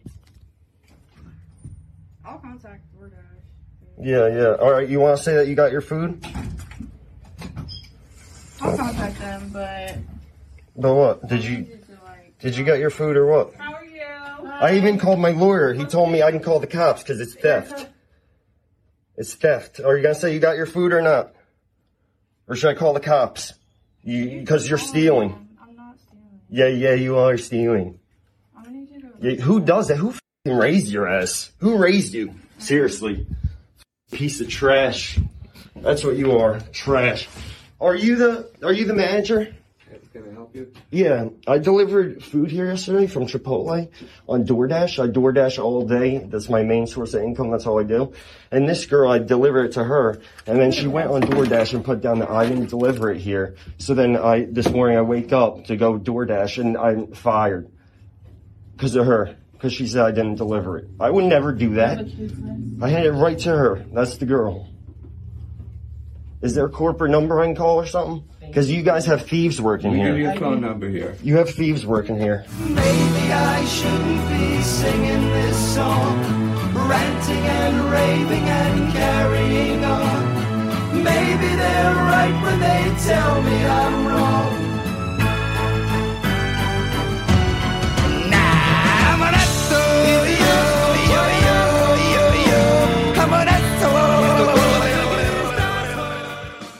[2.23, 3.17] I'll contact DoorDash.
[4.01, 4.55] Yeah, yeah.
[4.59, 6.25] All right, you want to say that you got your food?
[8.61, 9.97] I'll contact them, but
[10.75, 11.27] But what?
[11.27, 11.67] Did you
[12.39, 13.53] did you get your food or what?
[13.55, 14.01] how are you?
[14.61, 15.73] I even called my lawyer.
[15.73, 17.87] He told me I can call the cops because it's theft.
[19.17, 19.81] It's theft.
[19.81, 21.33] Are you gonna say you got your food or not?
[22.47, 23.53] Or should I call the cops?
[24.03, 25.47] You because you're stealing.
[25.61, 26.41] I'm not stealing.
[26.49, 27.99] Yeah, yeah, you are stealing.
[29.21, 29.97] Yeah, who does that?
[29.97, 30.13] Who
[30.45, 31.51] raised your ass?
[31.59, 32.33] Who raised you?
[32.57, 33.27] Seriously,
[34.11, 35.19] piece of trash.
[35.75, 37.27] That's what you are, trash.
[37.79, 39.55] Are you the Are you the manager?
[40.11, 40.73] Can I help you?
[40.89, 43.91] Yeah, I delivered food here yesterday from Chipotle
[44.27, 45.03] on DoorDash.
[45.03, 46.17] I DoorDash all day.
[46.17, 47.51] That's my main source of income.
[47.51, 48.13] That's all I do.
[48.49, 51.85] And this girl, I delivered it to her, and then she went on DoorDash and
[51.85, 53.55] put down that I didn't deliver it here.
[53.77, 57.71] So then I, this morning, I wake up to go DoorDash, and I'm fired
[58.75, 59.35] because of her.
[59.59, 60.87] Because she said I didn't deliver it.
[61.01, 61.99] I would never do that.
[62.81, 63.83] I had it right to her.
[63.91, 64.69] That's the girl.
[66.41, 68.23] Is there a corporate number I can call or something?
[68.39, 70.11] Because you guys have thieves working We here.
[70.11, 71.17] give you a phone number here.
[71.21, 72.45] You have thieves working here.
[72.69, 72.79] Maybe
[73.33, 76.21] I shouldn't be singing this song,
[76.73, 81.03] ranting and raving and carrying on.
[81.03, 84.58] Maybe they're right when they tell me I'm wrong.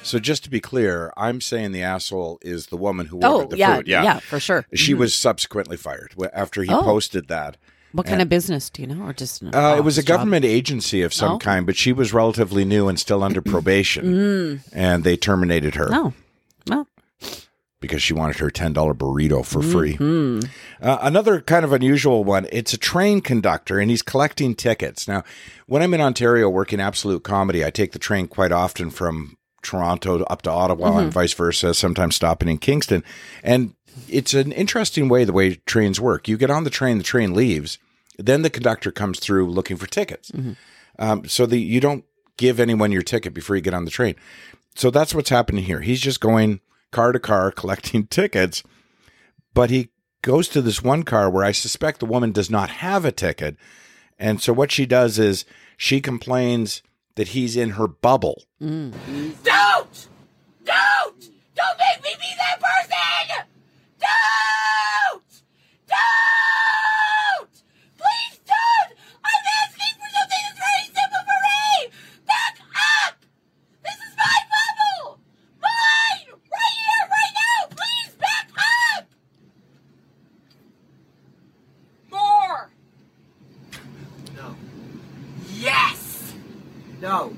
[0.02, 3.46] So just to be clear, I'm saying the asshole is the woman who ordered Oh,
[3.48, 3.88] the yeah, food.
[3.88, 4.66] Yeah, yeah, for sure.
[4.74, 4.98] She Mhm.
[4.98, 6.82] was subsequently fired after he Oh.
[6.82, 7.58] posted that.
[7.92, 10.18] what kind of business do you know or just Uh, it was a job?
[10.20, 11.38] government agency of some Oh.
[11.40, 14.60] kind, but she was relatively new and still under probation, Mm.
[14.74, 15.90] and they terminated her.
[15.92, 16.14] Oh.
[16.68, 16.88] Well.
[17.82, 19.96] Because she wanted her ten dollar burrito for free.
[19.98, 20.48] Mhm.
[20.82, 22.48] Uh, another kind of unusual one.
[22.52, 25.08] It's a train conductor, and he's collecting tickets.
[25.08, 25.24] Now,
[25.68, 30.24] when I'm in Ontario working Absolute Comedy, I take the train quite often from Toronto
[30.24, 31.14] up to Ottawa and Mhm.
[31.14, 31.74] vice versa.
[31.74, 33.04] Sometimes stopping in Kingston,
[33.44, 33.74] and
[34.08, 36.28] it's an interesting way the way trains work.
[36.28, 37.78] You get on the train, the train leaves,
[38.18, 40.32] then the conductor comes through looking for tickets.
[40.98, 42.04] Um, so the you don't
[42.38, 44.16] give anyone your ticket before you get on the train.
[44.76, 45.82] So that's what's happening here.
[45.82, 46.60] He's just going
[46.92, 48.64] car to car collecting tickets,
[49.54, 49.90] but he
[50.22, 53.56] goes to this one car where I suspect the woman does not have a ticket.
[54.18, 55.46] And so what she does is
[55.78, 56.82] she complains
[57.16, 58.44] that he's in her bubble.
[58.62, 58.92] Mm.
[59.44, 60.08] Don't!
[60.66, 61.30] Don't!
[61.56, 63.46] Don't make me be that person!
[64.00, 65.24] Don't!
[65.88, 66.39] Don't!
[87.10, 87.36] No.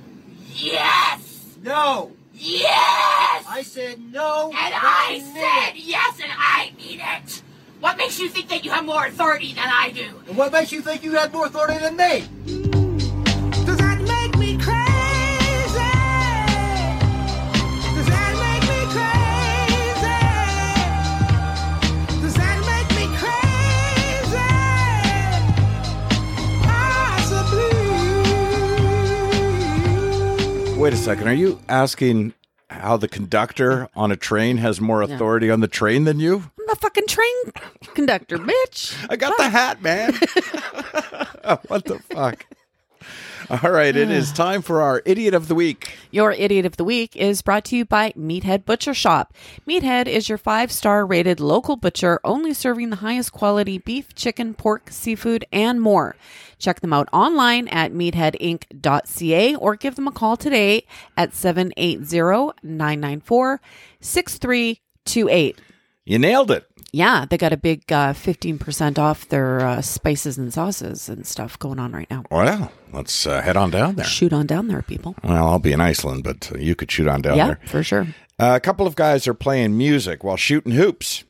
[0.53, 1.55] Yes!
[1.63, 2.11] No!
[2.33, 3.45] Yes!
[3.47, 4.47] I said no.
[4.47, 5.85] And I said it.
[5.85, 7.41] yes, and I mean it.
[7.79, 10.23] What makes you think that you have more authority than I do?
[10.27, 12.60] And what makes you think you have more authority than me?
[30.81, 31.27] Wait a second.
[31.27, 32.33] Are you asking
[32.67, 36.37] how the conductor on a train has more authority on the train than you?
[36.59, 37.35] I'm the fucking train
[37.93, 38.95] conductor, bitch.
[39.07, 40.13] I got the hat, man.
[41.67, 42.47] what the fuck?
[43.49, 45.97] All right, it is time for our idiot of the week.
[46.11, 49.33] Your idiot of the week is brought to you by Meathead Butcher Shop.
[49.67, 54.53] Meathead is your five star rated local butcher, only serving the highest quality beef, chicken,
[54.53, 56.15] pork, seafood, and more.
[56.59, 60.85] Check them out online at meatheadinc.ca or give them a call today
[61.17, 63.61] at 780 994
[64.01, 65.61] 6328.
[66.05, 66.65] You nailed it.
[66.91, 71.57] Yeah, they got a big uh, 15% off their uh, spices and sauces and stuff
[71.57, 72.23] going on right now.
[72.29, 74.05] Well, let's uh, head on down there.
[74.05, 75.15] Shoot on down there, people.
[75.23, 77.59] Well, I'll be in Iceland, but uh, you could shoot on down yeah, there.
[77.65, 78.07] for sure.
[78.37, 81.23] Uh, a couple of guys are playing music while shooting hoops,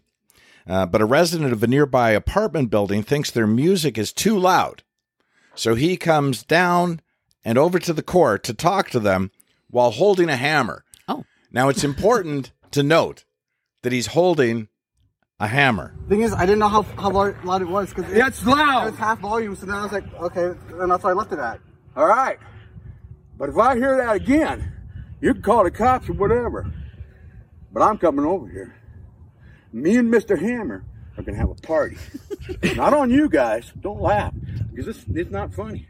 [0.66, 4.84] uh, but a resident of a nearby apartment building thinks their music is too loud.
[5.54, 7.02] So he comes down
[7.44, 9.32] and over to the court to talk to them
[9.70, 10.86] while holding a hammer.
[11.08, 11.26] Oh.
[11.52, 13.26] Now, it's important to note
[13.84, 14.68] that he's holding
[15.40, 15.96] a hammer.
[16.08, 18.90] Thing is, I didn't know how, how loud loud it was because Yeah, it's loud.
[18.90, 21.40] It's half volume, so then I was like, okay, and that's why I left it
[21.40, 21.60] at.
[21.96, 22.38] All right.
[23.38, 24.72] But if I hear that again,
[25.20, 26.72] you can call the cops or whatever.
[27.72, 28.76] But I'm coming over here.
[29.74, 30.40] Me and Mr.
[30.40, 30.84] Hammer
[31.18, 31.98] are going to have a party.
[32.76, 33.72] not on you guys.
[33.80, 34.34] Don't laugh.
[34.70, 35.88] Because it's, it's not funny.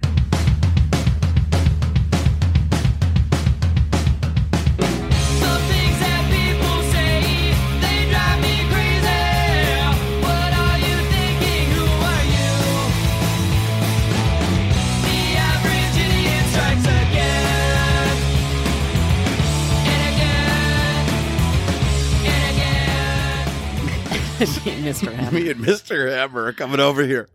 [24.83, 25.13] Mr.
[25.13, 25.31] Hammer.
[25.31, 26.09] Me and Mr.
[26.11, 27.27] Hammer are coming over here.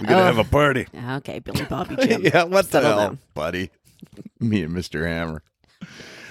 [0.00, 0.26] We're going to Oh.
[0.26, 0.86] have a party.
[1.16, 2.22] Okay, Billy Bobby Jim.
[2.24, 3.18] yeah, what the Settle hell, down.
[3.34, 3.70] buddy?
[4.40, 5.06] Me and Mr.
[5.06, 5.42] Hammer.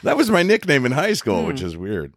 [0.04, 2.14] That was my nickname in high school, which is weird.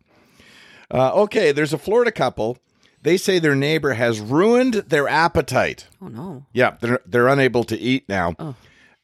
[0.91, 2.59] Uh, okay, there's a Florida couple.
[3.03, 5.89] They say their neighbor has ruined their appetite.
[6.01, 6.47] Oh, no.
[6.53, 8.55] Yeah, they're they're unable to eat now, Oh.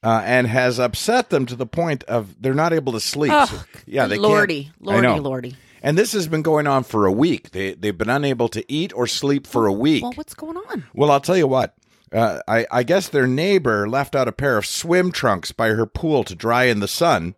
[0.05, 3.33] uh, and has upset them to the point of they're not able to sleep.
[3.35, 4.83] Oh, So- yeah, they lordy, can't.
[4.83, 5.23] lordy, I know.
[5.23, 5.57] lordy.
[5.83, 7.51] And this has been going on for a week.
[7.51, 10.03] They they've been unable to eat or sleep for a week.
[10.03, 10.85] Well, what's going on?
[10.95, 11.75] Well, I'll tell you what.
[12.13, 15.85] Uh, I, I guess their neighbor left out a pair of swim trunks by her
[15.85, 17.35] pool to dry in the sun,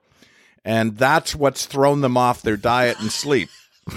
[0.64, 3.48] and that's what's thrown them off their diet and sleep.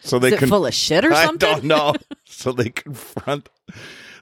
[0.00, 1.48] so they Is it can full of shit or something.
[1.48, 1.94] I don't know.
[2.24, 3.50] so they confront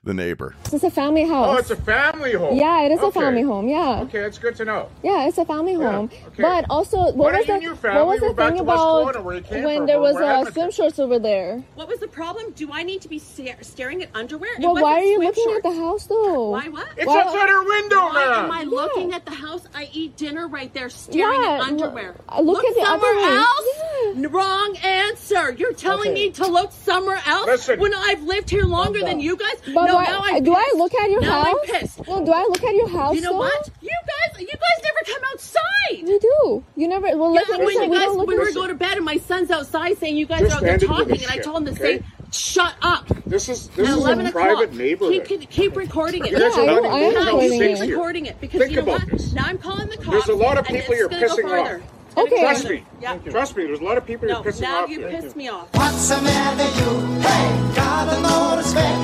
[0.06, 0.54] the neighbor.
[0.72, 1.48] It's a family house.
[1.50, 2.56] Oh, it's a family home.
[2.56, 3.08] Yeah, it is Okay.
[3.08, 3.68] a family home.
[3.68, 4.02] Yeah.
[4.02, 4.88] Okay, that's good to know.
[5.02, 6.08] Yeah, it's a family home.
[6.28, 6.42] okay.
[6.42, 7.52] But also, what What was the
[7.92, 9.86] what was the We're thing about Florida, where you came when from.
[9.86, 11.62] there was what uh, swim shorts over there?
[11.74, 12.52] What was the problem?
[12.52, 14.50] Do I need to be sta- staring at underwear?
[14.54, 15.66] It Well, why are you looking shorts.
[15.66, 16.50] at the house though?
[16.50, 16.86] Why what?
[16.96, 18.44] It's Why- outside her window, Why man.
[18.44, 19.66] am I looking at the house?
[19.74, 22.14] I eat dinner right there, staring Yeah, at underwear.
[22.38, 23.36] look- look at the somewhere other way.
[23.38, 23.66] else.
[24.14, 25.52] N- Wrong answer.
[25.52, 27.80] You're telling me to look somewhere else Listen.
[27.80, 29.54] when I've lived here longer than you guys.
[29.74, 31.46] But no, why- now I'm do I look at your now house?
[31.48, 32.06] I'm pissed.
[32.06, 33.14] No, do I look at your house?
[33.14, 33.38] You know though?
[33.38, 33.70] what?
[33.80, 36.02] You guys, you guys never come outside.
[36.06, 36.64] We do.
[36.76, 37.16] You never.
[37.16, 38.74] Well, Yeah, like I when said, you we guys, don't look when we go to
[38.74, 41.32] bed and my son's outside saying you guys Just are out there talking, this and
[41.32, 41.98] I told him to okay?
[41.98, 44.32] say, "Shut up." This is this At is a o'clock.
[44.32, 45.24] private neighborhood.
[45.26, 46.32] Keep, keep recording it.
[46.32, 47.76] You guys Yeah, I not I am even recording it.
[47.78, 47.88] here.
[47.90, 49.10] recording it because Think you know about what?
[49.18, 49.32] this.
[49.32, 50.08] Now I'm calling the cops.
[50.10, 51.44] There's a lot of people it's you're pissing
[51.76, 51.80] off.
[52.16, 52.26] Further.
[52.28, 52.40] It's gonna Okay.
[52.40, 52.84] Trust me.
[53.00, 53.18] Yeah.
[53.30, 53.64] Trust me.
[53.64, 54.90] There's a lot of people No, you're pissing now off.
[54.90, 55.10] you here.
[55.10, 55.68] pissed me off.
[55.74, 57.20] What's the matter with you?
[57.20, 58.98] Hey, got no respect.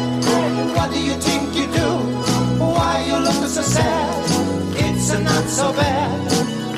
[0.77, 1.89] What do you think you do?
[2.65, 4.25] Why you looking so sad?
[4.77, 6.33] It's a not so bad.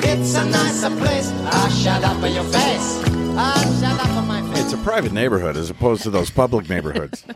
[0.04, 1.30] It's a nicer place.
[1.46, 3.02] I shut up in your face.
[3.36, 4.64] Ah, shut up in my face.
[4.64, 7.24] It's a private neighborhood as opposed to those public neighborhoods.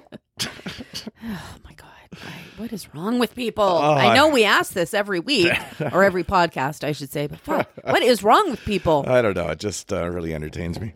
[2.56, 3.64] What is wrong with people?
[3.64, 5.52] Oh, I know we ask this every week
[5.92, 9.04] or every podcast, I should say, but fuck, what is wrong with people?
[9.06, 9.48] I don't know.
[9.48, 10.94] It just uh, really entertains me.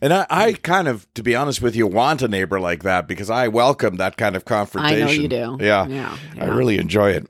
[0.00, 3.06] And I, I kind of, to be honest with you, want a neighbor like that
[3.06, 5.02] because I welcome that kind of confrontation.
[5.02, 5.58] I know you do.
[5.60, 5.86] Yeah.
[5.86, 7.28] Yeah, I really enjoy it.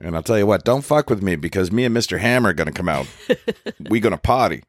[0.00, 2.18] And I'll tell you what, don't fuck with me because me and Mr.
[2.18, 3.06] Hammer are going to come out.
[3.88, 4.64] we going to party.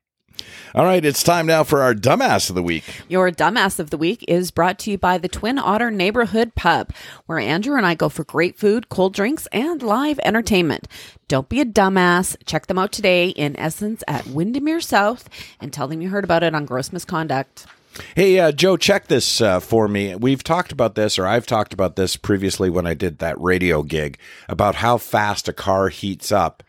[0.74, 2.84] All right, it's time now for our dumbass of the week.
[3.08, 6.92] Your dumbass of the week is brought to you by the Twin Otter Neighborhood Pub,
[7.28, 10.88] where Andrew and I go for great food, cold drinks, and live entertainment.
[11.30, 12.36] Don't be a dumbass.
[12.46, 15.30] Check them out today in Essence at Windermere South
[15.62, 17.66] and tell them you heard about it on Gross Misconduct.
[18.14, 20.16] Hey, uh, Joe, check this uh, for me.
[20.16, 23.84] We've talked about this, or I've talked about this previously when I did that radio
[23.84, 24.18] gig
[24.50, 26.62] about how fast a car heats up,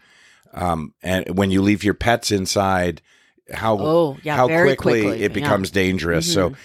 [0.54, 3.02] um, and when you leave your pets inside,
[3.53, 5.34] how Oh, yeah, how quickly, quickly, it yeah.
[5.34, 6.32] becomes dangerous.
[6.32, 6.57] So, Mhm.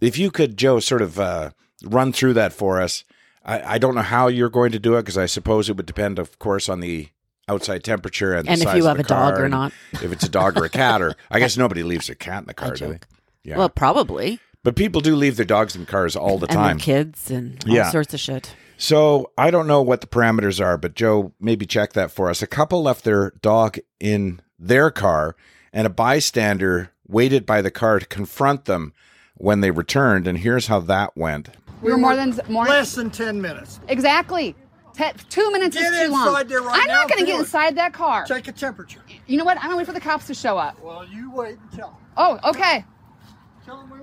[0.00, 1.50] if you could, Joe, sort of uh,
[1.84, 3.04] run through that for us.
[3.44, 5.86] I, I don't know how you're going to do it because I suppose it would
[5.86, 7.08] depend, of course, on the
[7.48, 9.72] outside temperature and, the And if you have a dog or not.
[9.92, 12.46] If it's a dog or a cat, or I guess nobody leaves their cat in
[12.46, 12.98] the car, do they?
[13.44, 13.58] Yeah.
[13.58, 14.40] Well, probably.
[14.64, 16.78] But people do leave their dogs in cars all the and time.
[16.78, 17.90] kids and all Yeah.
[17.90, 18.52] sorts of shit.
[18.78, 22.42] So I don't know what the parameters are, but Joe, maybe check that for us.
[22.42, 25.36] A couple left their dog in their car,
[25.76, 28.94] and a bystander waited by the car to confront them
[29.36, 30.26] when they returned.
[30.26, 31.50] And here's how that went.
[31.82, 33.78] We were more than more less than ten minutes.
[33.86, 34.56] Exactly.
[34.94, 36.46] Te- two minutes Get is too long.
[36.46, 37.40] there right I'm now, not going to get do it.
[37.40, 38.24] inside that car.
[38.24, 39.02] Take a temperature.
[39.26, 39.58] You know what?
[39.58, 40.80] I'm going to wait for the cops to show up.
[40.82, 42.00] Well, you wait and tell.
[42.16, 42.82] Oh, okay.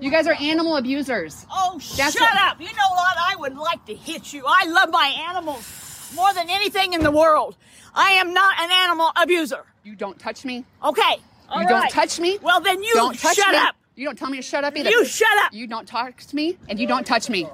[0.00, 1.46] You guys are animal abusers.
[1.50, 2.60] Oh, That's shut what- up.
[2.60, 3.16] You know what?
[3.18, 4.44] I would like to hit you.
[4.46, 7.56] I love my animals more than anything in the world.
[7.92, 9.64] I am not an animal abuser.
[9.82, 10.64] You don't touch me.
[10.84, 11.16] Okay.
[11.48, 12.38] All you don't touch me.
[12.42, 13.56] Well, then you don't touch shut me.
[13.58, 13.76] up.
[13.96, 14.90] You don't tell me to shut up either.
[14.90, 15.52] You shut up.
[15.52, 17.46] You don't talk to me, and you don't touch me.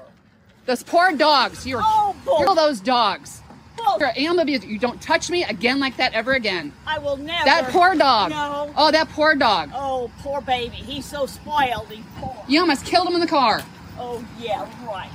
[0.67, 1.67] Those poor dogs.
[1.67, 3.43] You're, Oh, bull- you're all those dogs.
[3.77, 4.67] Bull- You're an animal abuser.
[4.67, 6.73] You don't touch me again like that ever again.
[6.87, 7.45] I will never.
[7.45, 8.31] That poor dog.
[8.31, 8.73] No.
[8.77, 9.71] Oh, that poor dog.
[9.75, 10.77] Oh, poor baby.
[10.77, 11.89] He's so spoiled.
[11.89, 12.37] He's poor.
[12.49, 13.63] You almost killed him in the car.
[13.99, 15.11] Oh, yeah, right.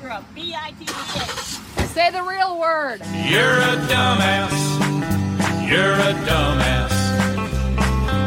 [0.00, 1.86] You're a B-I-T-C-K.
[1.86, 3.00] Say the real word.
[3.28, 5.27] You're a dumbass.
[5.68, 6.96] You're a dumbass.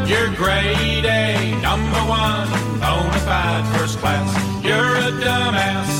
[0.08, 2.48] You're grade A, number one,
[2.80, 4.28] bona fide first class.
[4.64, 5.92] You're a dumbass.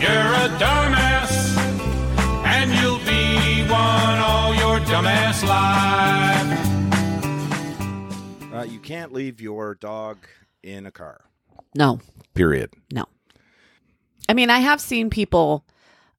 [0.00, 1.56] You're a dumbass.
[2.46, 6.58] And you'll be one all your dumbass life.
[8.54, 10.18] Uh, you can't leave your dog
[10.62, 11.24] in a car.
[11.74, 12.00] No,
[12.34, 12.70] Period.
[12.92, 13.06] no.
[14.28, 15.64] I mean, I have seen people.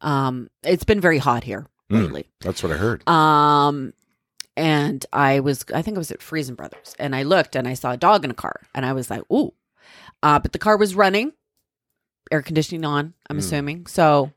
[0.01, 2.28] Um, it's been very hot here Mm, lately.
[2.41, 3.07] that's what I heard.
[3.09, 3.93] Um,
[4.60, 7.74] and I was, I think I was at Freson Brothers, and I looked and I
[7.74, 9.53] saw a dog in a car, and I was like, "Ooh!"
[10.22, 11.32] Uh, but the car was running,
[12.32, 13.14] air conditioning on.
[13.30, 13.39] I'm Mm.
[13.39, 14.34] assuming so.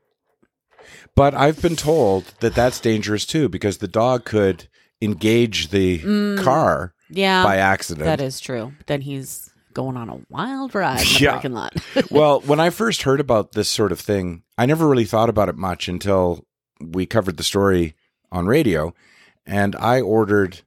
[1.15, 4.67] But I've been told that that's dangerous too because the dog could
[5.01, 8.05] engage the Mm, car Yeah, by accident.
[8.05, 8.73] That is true.
[8.87, 11.31] Then he's going on a wild ride in the Yeah.
[11.31, 11.75] parking lot.
[12.09, 15.49] well, when I first heard about this sort of thing, I never really thought about
[15.49, 16.45] it much until
[16.81, 17.95] we covered the story
[18.31, 18.93] on radio,
[19.45, 20.61] and I ordered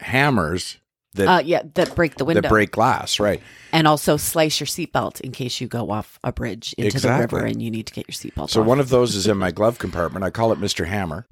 [0.00, 0.78] hammers
[1.14, 3.40] that uh, yeah, that break the window that break glass, right?
[3.72, 7.40] and also slice your seatbelt in case you go off a bridge into the river
[7.44, 8.50] and you need to get your seatbelt.
[8.50, 8.66] So off.
[8.66, 10.24] one of those is in my glove compartment.
[10.24, 11.26] I call it Mister Hammer,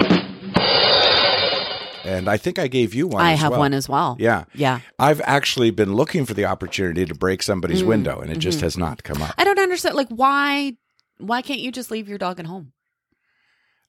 [2.04, 3.22] and I think I gave you one.
[3.22, 3.60] I have well.
[3.60, 4.16] one as well.
[4.18, 4.80] Yeah, Yeah.
[4.98, 8.58] I've actually been looking for the opportunity to break somebody's Mm, window, and it just
[8.58, 8.62] mhm.
[8.62, 9.34] has not come up.
[9.38, 9.94] I don't understand.
[9.94, 10.76] Like, why?
[11.18, 12.72] Why can't you just leave your dog at home?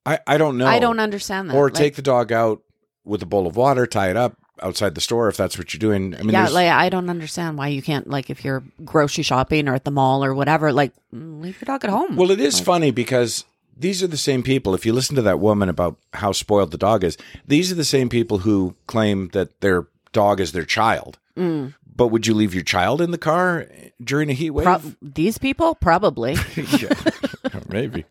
[0.06, 0.66] I, I don't know.
[0.66, 1.56] I don't understand that.
[1.56, 2.62] Or Like- take the dog out
[3.06, 5.80] with a bowl of water, tie it up outside the store if that's what you're
[5.80, 6.16] doing.
[6.16, 9.68] I mean, yeah, like I don't understand why you can't like if you're grocery shopping
[9.68, 12.16] or at the mall or whatever, like leave your dog at home.
[12.16, 13.46] well, it is funny because
[13.78, 14.76] these are the same people.
[14.76, 17.86] If you listen to that woman about how spoiled the dog is, these are the
[17.86, 21.18] same people who claim that their dog is their child.
[21.38, 21.74] Mm.
[21.96, 23.68] But would you leave your child in the car
[24.02, 24.66] during a heat wave?
[24.66, 26.36] Prob- these people probably.
[26.56, 26.94] yeah,
[27.70, 28.06] maybe.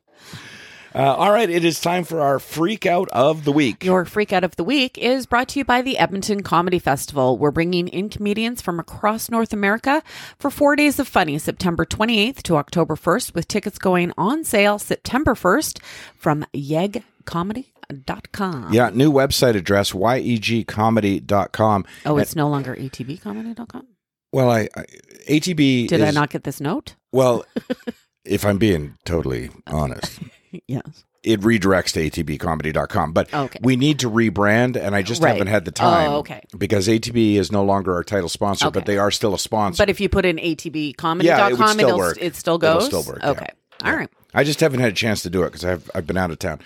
[0.99, 3.84] Uh, all right, it is time for our freak out of the week.
[3.84, 7.38] Your freak out of the week is brought to you by the Edmonton Comedy Festival.
[7.38, 10.03] We're bringing in comedians from across North America
[10.40, 14.80] for four days of funny, September 28th to October 1st, with tickets going on sale
[14.80, 15.80] September 1st
[16.16, 18.72] from yegcomedy.com.
[18.72, 21.84] Yeah, new website address, yegcomedy.com.
[22.07, 23.86] Oh, And- it's no longer atbcomedy.com?
[24.32, 24.84] Well, I, I
[25.28, 25.86] ATB.
[25.86, 26.96] Did I not get this note?
[27.12, 27.44] Well,
[28.24, 30.18] if I'm being totally honest,
[30.66, 31.05] yes.
[31.24, 33.12] it redirects to atbcomedy.com.
[33.12, 33.59] But Okay.
[33.62, 35.32] we need to rebrand, and I just Right.
[35.32, 36.11] haven't had the time.
[36.11, 36.40] Oh, okay.
[36.57, 38.78] Because ATB is no longer our title sponsor, Okay.
[38.80, 39.82] but they are still a sponsor.
[39.82, 42.18] But if you put in atbcomedy.com, Yeah, it would still it'll, work.
[42.20, 42.86] it still It'll goes?
[42.86, 43.30] still work, yeah.
[43.30, 43.46] Okay.
[43.84, 44.09] All right.
[44.34, 46.38] I just haven't had a chance to do it because I've I've been out of
[46.38, 46.61] town.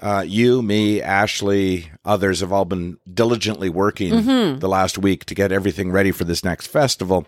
[0.00, 4.60] Uh, you, me, Ashley, others have all been diligently working Mhm.
[4.60, 7.26] the last week to get everything ready for this next festival,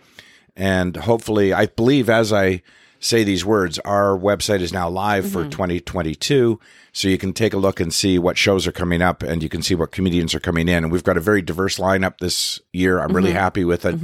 [0.57, 2.63] and hopefully, I believe as I
[3.01, 3.79] say these words.
[3.81, 6.61] Our website is now live for 2022,
[6.93, 9.49] so you can take a look and see what shows are coming up, and you
[9.49, 10.85] can see what comedians are coming in.
[10.85, 12.99] And we've got a very diverse lineup this year.
[13.01, 13.41] I'm really Mhm.
[13.41, 13.99] happy with it.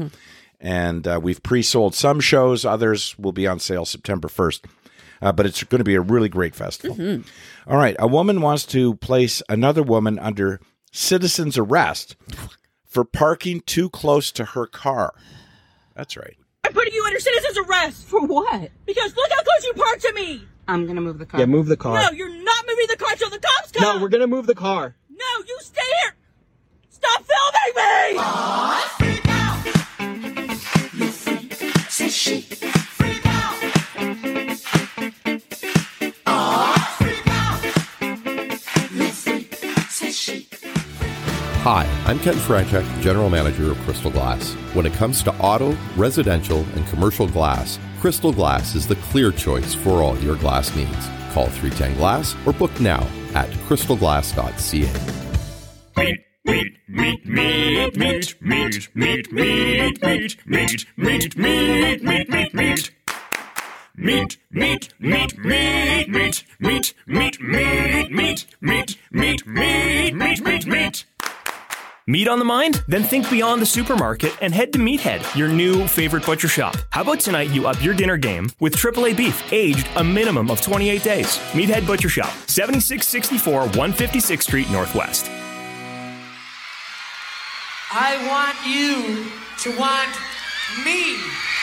[0.61, 4.65] And uh, we've pre-sold some shows; others will be on sale September 1st.
[5.23, 7.23] Uh, but it's going to be a really great festival.
[7.67, 10.61] All right, a woman wants to place another woman under
[10.93, 12.17] citizen's arrest
[12.85, 15.15] for parking too close to her car.
[15.95, 16.37] That's right.
[16.67, 18.09] I'm putting you under citizen's arrest.
[18.09, 18.73] For what?
[18.87, 20.43] Because look how close you parked to me.
[20.67, 21.39] I'm gonna move the car.
[21.39, 21.95] Yeah, move the car.
[21.95, 23.83] No, you're not moving the car till the cops come.
[23.83, 24.97] No, we're gonna move the car.
[25.09, 26.17] No, you stay here.
[26.89, 28.19] Stop filming
[30.97, 31.11] me.
[31.89, 32.49] Says she.
[41.69, 44.53] Hi, I'm Ken Franchek, General Manager of Crystal Glass.
[44.73, 49.75] When it comes to auto, residential, and commercial glass, Crystal Glass is the clear choice
[49.75, 51.09] for all your glass needs.
[51.33, 53.05] Call 310 Glass or book now
[53.35, 54.93] at crystalglass.ca.
[55.97, 62.91] Meat, meat, meat, meat, meat, meat, meat, meat, meat, meat, meat, meat, meat, meat, meat.
[63.97, 71.06] Meat, meat, meat, meat, meat, meat, meat, meat, meat, meat, meat, meat, meat, meat, meat.
[72.09, 72.85] Meat on the mind?
[72.87, 76.77] Then think beyond the supermarket and head to Meathead, your new favorite butcher shop.
[76.91, 80.61] How about tonight you up your dinner game with AAA beef, aged a minimum of
[80.61, 81.39] 28 days?
[81.51, 85.29] Meathead Butcher Shop, 7664 156th Street Northwest.
[87.91, 89.27] I want you
[89.65, 90.17] to want
[90.85, 91.56] me.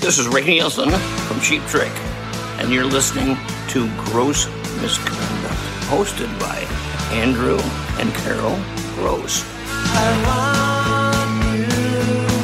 [0.00, 1.92] This is Ricky Nielsen from Cheap Trick,
[2.58, 3.36] and you're listening
[3.68, 4.46] to Gross
[4.80, 5.54] Misconduct,
[5.90, 6.56] hosted by
[7.14, 7.58] Andrew
[8.00, 8.58] and Carl
[8.94, 9.44] Gross.
[9.92, 11.66] I want you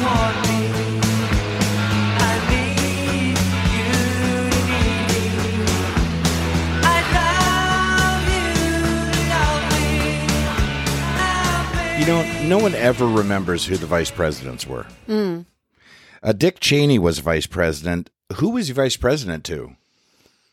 [0.05, 0.61] want me.
[2.19, 3.37] I need
[3.73, 3.91] you
[4.69, 5.65] need me.
[6.83, 8.53] I love you
[11.25, 11.99] love me.
[11.99, 14.85] You know, no one ever remembers who the vice presidents were.
[15.07, 15.45] Mm.
[16.27, 18.09] Uh, Dick Cheney was vice president.
[18.35, 19.77] Who was he vice president to?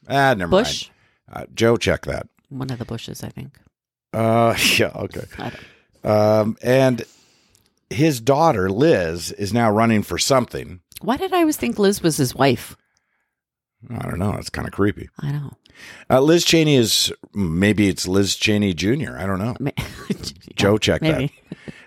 [0.09, 0.89] Ah, never Bush?
[1.29, 1.49] mind.
[1.49, 2.29] Uh, Joe, check that.
[2.49, 3.59] One of the Bushes, I think.
[4.13, 5.25] Uh, yeah, okay.
[6.05, 7.05] Um, and
[7.91, 10.81] his daughter Liz is now running for something.
[11.01, 12.77] Why did I always think Liz was his wife?
[13.91, 14.35] I don't know.
[14.35, 15.09] It's kind of creepy.
[15.19, 15.55] I know.
[16.09, 19.17] Uh, Liz Cheney is maybe it's Liz Cheney Jr.
[19.19, 19.57] I don't know.
[20.55, 21.33] Joe, check maybe.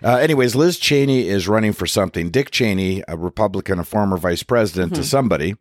[0.00, 0.14] That.
[0.14, 2.30] Uh, anyways, Liz Cheney is running for something.
[2.30, 5.04] Dick Cheney, a Republican, a former vice president to Mhm.
[5.04, 5.56] somebody,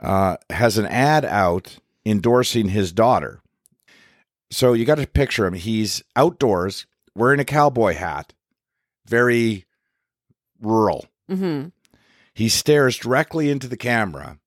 [0.00, 3.40] uh, has an ad out endorsing his daughter.
[4.50, 5.54] So you got to picture him.
[5.54, 8.32] He's outdoors wearing a cowboy hat,
[9.06, 9.64] very
[10.60, 11.06] rural.
[11.30, 11.68] Mm-hmm.
[12.34, 14.38] He stares directly into the camera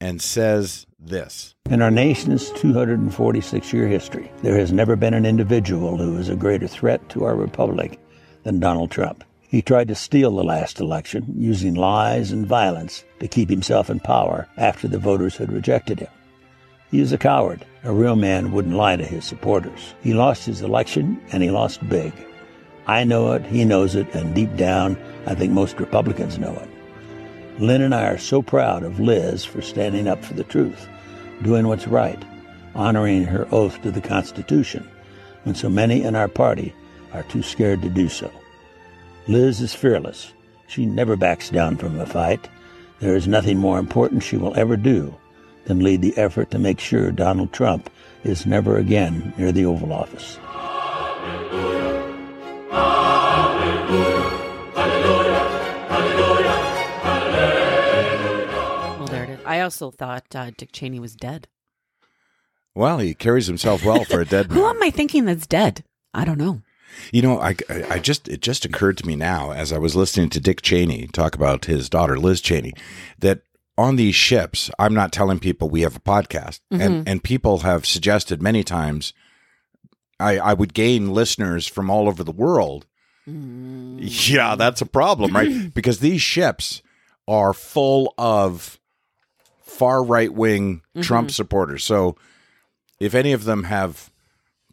[0.00, 1.54] and says this.
[1.70, 6.36] In our nation's 246 year history, there has never been an individual who is a
[6.36, 7.98] greater threat to our republic
[8.46, 9.24] than Donald Trump.
[9.40, 13.98] He tried to steal the last election using lies and violence to keep himself in
[13.98, 16.10] power after the voters had rejected him.
[16.92, 17.66] He is a coward.
[17.82, 19.94] A real man wouldn't lie to his supporters.
[20.00, 22.12] He lost his election and he lost big.
[22.86, 27.60] I know it, he knows it, and deep down, I think most Republicans know it.
[27.60, 30.88] Lynn and I are so proud of Liz for standing up for the truth,
[31.42, 32.24] doing what's right,
[32.76, 34.88] honoring her oath to the Constitution,
[35.42, 36.72] when so many in our party
[37.12, 38.30] are too scared to do so.
[39.28, 40.32] Liz is fearless.
[40.68, 42.48] She never backs down from a fight.
[43.00, 45.14] There is nothing more important she will ever do
[45.64, 47.90] than lead the effort to make sure Donald Trump
[48.24, 50.38] is never again near the Oval Office.
[58.98, 59.40] Well, there it is.
[59.44, 61.48] I also thought uh, Dick Cheney was dead.
[62.74, 64.58] Well, he carries himself well for a dead man.
[64.58, 65.84] Who am I thinking that's dead?
[66.14, 66.62] I don't know.
[67.12, 67.54] You know, I,
[67.90, 71.06] I just it just occurred to me now as I was listening to Dick Cheney
[71.08, 72.72] talk about his daughter Liz Cheney
[73.18, 73.42] that
[73.78, 76.80] on these ships, I'm not telling people we have a podcast, Mhm.
[76.80, 79.12] and and people have suggested many times
[80.18, 82.86] I I would gain listeners from all over the world.
[83.26, 85.70] Yeah, that's a problem, right?
[85.74, 86.80] because these ships
[87.28, 88.78] are full of
[89.62, 91.32] far right wing Trump Mhm.
[91.32, 91.84] supporters.
[91.84, 92.16] So
[93.00, 94.10] if any of them have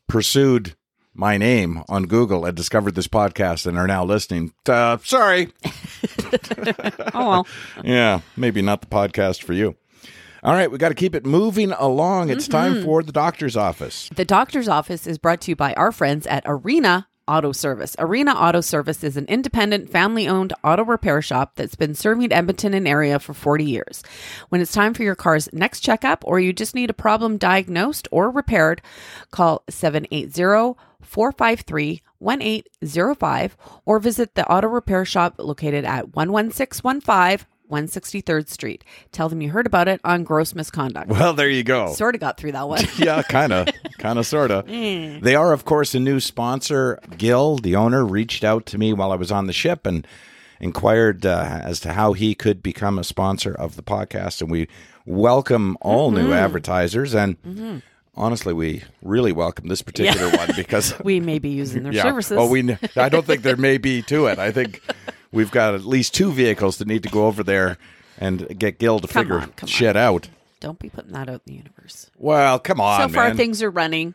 [0.07, 0.75] pursued
[1.13, 5.53] my name on Google and discovered this podcast and are now listening, uh, sorry.
[7.15, 7.47] Oh, well.
[7.83, 9.75] yeah, maybe not the podcast for you.
[10.43, 12.29] All right, we got to keep it moving along.
[12.29, 12.83] It's time Mhm.
[12.85, 14.09] for the doctor's office.
[14.15, 17.95] The doctor's office is brought to you by our friends at Arena Auto Service.
[17.99, 22.73] Arena Auto Service is an independent, family owned auto repair shop that's been serving Edmonton
[22.73, 24.03] and area for 40 years.
[24.49, 28.07] When it's time for your car's next checkup or you just need a problem diagnosed
[28.11, 28.81] or repaired,
[29.31, 30.75] call 780
[31.13, 38.83] 453 1805 or visit the auto repair shop located at 11615 163rd Street.
[39.11, 41.09] Tell them you heard about it on gross misconduct.
[41.09, 41.91] Well, there you go.
[41.93, 42.83] Sort of got through that one.
[42.97, 44.65] yeah, kind of, kind of, sort of.
[44.73, 45.21] Mm.
[45.21, 46.99] They are, of course, a new sponsor.
[47.17, 50.05] Gil, the owner, reached out to me while I was on the ship and
[50.59, 54.41] inquired uh, as to how he could become a sponsor of the podcast.
[54.41, 54.67] And we
[55.05, 56.35] welcome all new Mhm.
[56.37, 57.15] advertisers.
[57.15, 57.81] And Mhm.
[58.15, 60.37] Honestly, we really welcome this particular Yeah.
[60.37, 62.03] one because we may be using their yeah.
[62.03, 62.37] services.
[62.37, 62.77] Well, we.
[62.95, 64.39] I don't think there may be to it.
[64.39, 64.81] I think
[65.31, 67.77] we've got at least two vehicles that need to go over there
[68.17, 69.67] and get Gil to Come figure on, come on.
[69.67, 70.29] shit out.
[70.59, 72.09] Don't be putting that out in the universe.
[72.17, 73.37] Well, come on, so far, man.
[73.37, 74.13] things are running.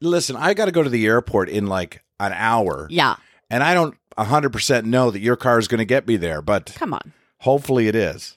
[0.00, 2.88] Listen, I got to go to the airport in like an hour.
[2.90, 3.16] Yeah.
[3.50, 6.72] And I don't 100% know that your car is going to get me there, but
[6.74, 7.12] Come on.
[7.40, 8.36] hopefully it is.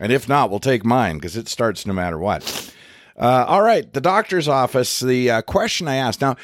[0.00, 2.72] And if not, we'll take mine because it starts no matter what.
[3.18, 5.00] Uh, all right, the doctor's office.
[5.00, 6.36] The uh, question I asked now,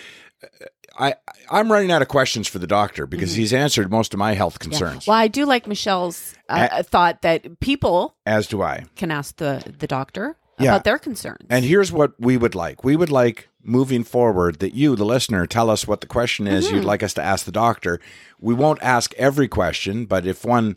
[0.99, 1.15] I
[1.51, 4.59] I'm running out of questions for the doctor because he's answered most of my health
[4.59, 4.73] Mm-hmm.
[4.73, 4.79] Yeah.
[4.79, 5.07] concerns.
[5.07, 8.85] Well, I do like Michelle's uh, thought that people As do I.
[8.97, 10.71] can ask the the doctor Yeah.
[10.73, 11.47] about their concerns.
[11.49, 12.85] And here's what we would like.
[12.85, 16.67] We would like moving forward that you, the listener, tell us what the question is
[16.67, 16.77] Mm-hmm.
[16.77, 18.01] you'd like us to ask the doctor.
[18.41, 20.77] We won't ask every question, but if one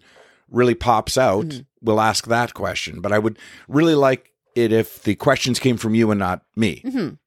[0.49, 1.61] really pops out, Mm-hmm.
[1.81, 2.99] we'll ask that question.
[2.99, 3.37] But I would
[3.67, 6.81] really like it if the questions came from you and not me.
[6.85, 7.17] Mhm.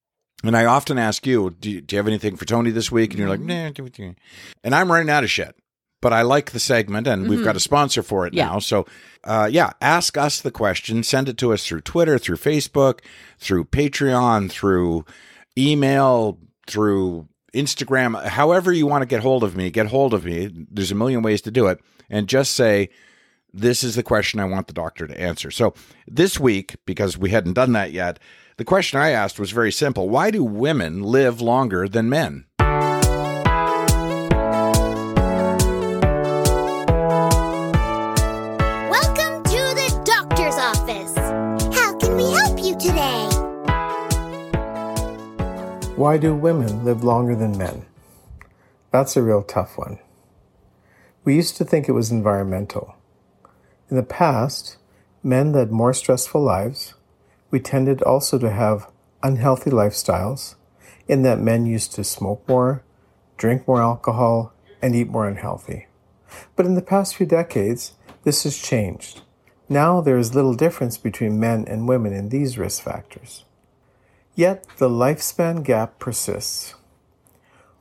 [0.44, 3.10] And I often ask you, do you, do you have anything for Tony this week?
[3.10, 3.48] And you're like, Mm-hmm.
[3.64, 4.14] nah, give it to me.
[4.62, 5.54] And I'm running out of shit.
[6.02, 7.44] But I like the segment, and we've Mhm.
[7.44, 8.46] got a sponsor for it Yeah.
[8.48, 8.58] now.
[8.58, 8.86] So,
[9.24, 11.02] uh, yeah, ask us the question.
[11.02, 13.00] Send it to us through Twitter, through Facebook,
[13.40, 15.06] through Patreon, through
[15.56, 18.22] email, through Instagram.
[18.26, 20.50] However you want to get hold of me, get hold of me.
[20.70, 21.80] There's a million ways to do it.
[22.10, 22.90] And just say,
[23.56, 25.50] this is the question I want the doctor to answer.
[25.50, 25.72] So
[26.06, 28.18] this week, because we hadn't done that yet,
[28.58, 30.10] the question I asked was very simple.
[30.10, 32.44] Why do women live longer than men?
[32.58, 32.92] Welcome
[39.44, 41.16] to the doctor's office.
[41.74, 43.28] How can we help you today?
[45.96, 47.86] Why do women live longer than men?
[48.90, 49.98] That's a real tough one.
[51.24, 52.95] We used to think it was environmental.
[53.88, 54.78] In the past,
[55.22, 56.94] men led more stressful lives.
[57.50, 58.90] We tended also to have
[59.22, 60.56] unhealthy lifestyles,
[61.06, 62.82] in that men used to smoke more,
[63.36, 65.86] drink more alcohol, and eat more unhealthy.
[66.56, 67.92] But in the past few decades,
[68.24, 69.22] this has changed.
[69.68, 73.44] Now there is little difference between men and women in these risk factors.
[74.34, 76.74] Yet the lifespan gap persists.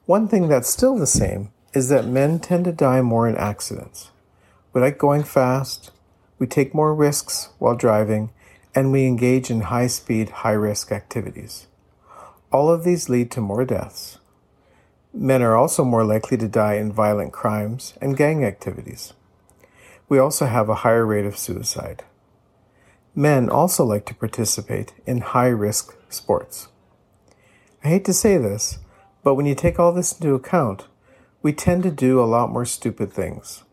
[0.05, 4.11] One thing that's still the same is that men tend to die more in accidents.
[4.75, 5.91] We like going fast,
[6.37, 8.31] we take more risks while driving,
[8.75, 11.67] and we engage in high speed, high risk activities.
[12.51, 14.17] All of these lead to more deaths.
[15.13, 19.13] Men are also more likely to die in violent crimes and gang activities.
[20.09, 22.03] We also have a higher rate of suicide.
[23.15, 26.67] Men also like to participate in high risk sports.
[27.81, 28.79] I hate to say this,
[29.23, 30.87] but when you take all this into account,
[31.41, 33.63] we tend to do a lot more stupid things.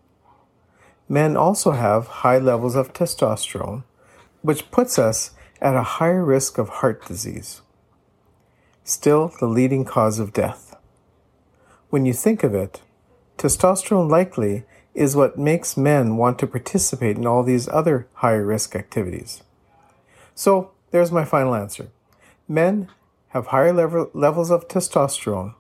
[1.13, 3.85] Men also have high levels of testosterone,
[4.41, 7.61] which puts us at a higher risk of heart disease.
[8.83, 10.75] Still, the leading cause of death.
[11.91, 12.81] When you think of it,
[13.37, 18.75] testosterone likely is what makes men want to participate in all these other higher risk
[18.75, 19.43] activities.
[20.35, 21.89] So, there's my final answer.
[22.49, 22.89] Men
[23.29, 25.57] have higher level, levels of testosterone,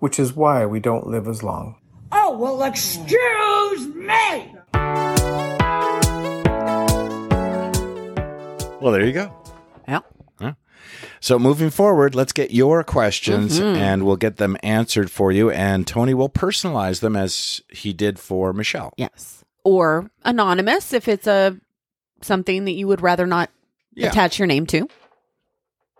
[0.00, 1.76] which is why we don't live as long.
[2.10, 4.56] Oh, well, excuse me!
[8.80, 9.32] Well, there you go.
[9.86, 10.00] Yeah.
[10.40, 10.54] Yeah.
[11.20, 13.76] So moving forward, let's get your questions Mhm.
[13.76, 15.50] and we'll get them answered for you.
[15.50, 18.92] And Tony will personalize them as he did for Michelle.
[18.96, 19.44] Yes.
[19.64, 21.58] Or anonymous if it's a
[22.22, 23.50] something that you would rather not
[23.94, 24.08] Yeah.
[24.08, 24.88] attach your name to.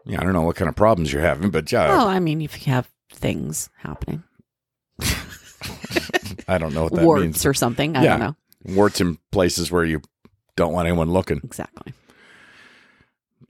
[0.07, 2.41] Yeah, I don't know what kind of problems you're having, but yeah, Well, I mean,
[2.41, 4.23] if you have things happening,
[6.49, 7.47] I don't know what that warts means.
[7.47, 7.97] or something.
[7.97, 8.11] I yeah.
[8.17, 8.75] don't know.
[8.77, 10.01] Warts in places where you
[10.57, 11.41] don't want anyone looking.
[11.45, 11.93] Exactly.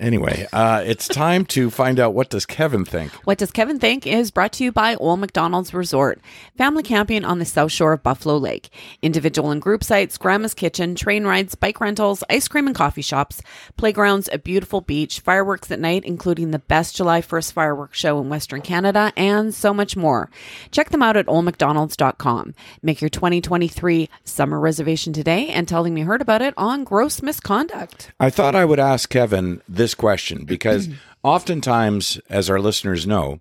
[0.01, 3.13] Anyway, uh, it's time to find out what does Kevin think.
[3.27, 6.21] What Does Kevin Think is brought to you by Old McDonald's Resort,
[6.57, 8.71] family camping on the south shore of Buffalo Lake.
[9.03, 13.43] Individual and group sites, grandma's kitchen, train rides, bike rentals, ice cream and coffee shops,
[13.77, 18.31] playgrounds, a beautiful beach, fireworks at night, including the best July 1st fireworks show in
[18.31, 20.31] Western Canada, and so much more.
[20.71, 22.55] Check them out at oldmcdonalds.com.
[22.83, 27.21] Make your 2023 summer reservation today and tell them you heard about it on Gross
[27.21, 28.13] Misconduct.
[28.19, 30.89] I thought I would ask Kevin this question because
[31.23, 33.41] oftentimes, as our listeners know,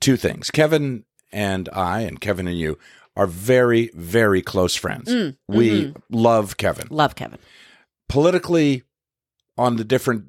[0.00, 0.50] two things.
[0.50, 2.78] Kevin and I, and Kevin and you,
[3.16, 5.08] are very, very close friends.
[5.10, 6.02] Mm, we mhm.
[6.10, 6.86] love Kevin.
[6.90, 7.38] Love Kevin.
[8.08, 8.84] Politically,
[9.58, 10.26] on the different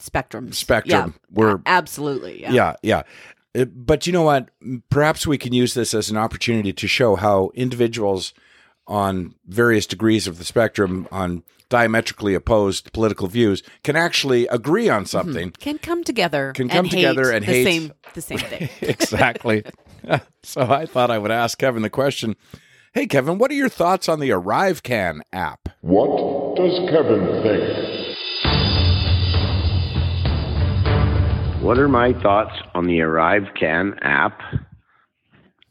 [0.00, 0.54] Spectrums.
[0.54, 2.40] spectrum, Yeah, we're absolutely.
[2.40, 2.52] Yeah.
[2.82, 3.02] yeah,
[3.54, 3.66] yeah.
[3.66, 4.48] But you know what?
[4.88, 8.32] Perhaps we can use this as an opportunity to show how individuals
[8.92, 15.02] on various degrees of the spectrum on diametrically opposed political views can actually agree on
[15.02, 15.06] mm-hmm.
[15.06, 15.50] something.
[15.52, 16.52] Can come together.
[16.52, 18.68] Can come and together hate and the hate- same the same thing.
[18.82, 19.64] exactly.
[20.42, 22.36] so I thought I would ask Kevin the question
[22.92, 25.70] Hey, Kevin, what are your thoughts on the ArriveCan app?
[25.80, 28.12] What does Kevin think?
[31.62, 34.38] What are my thoughts on the ArriveCan app?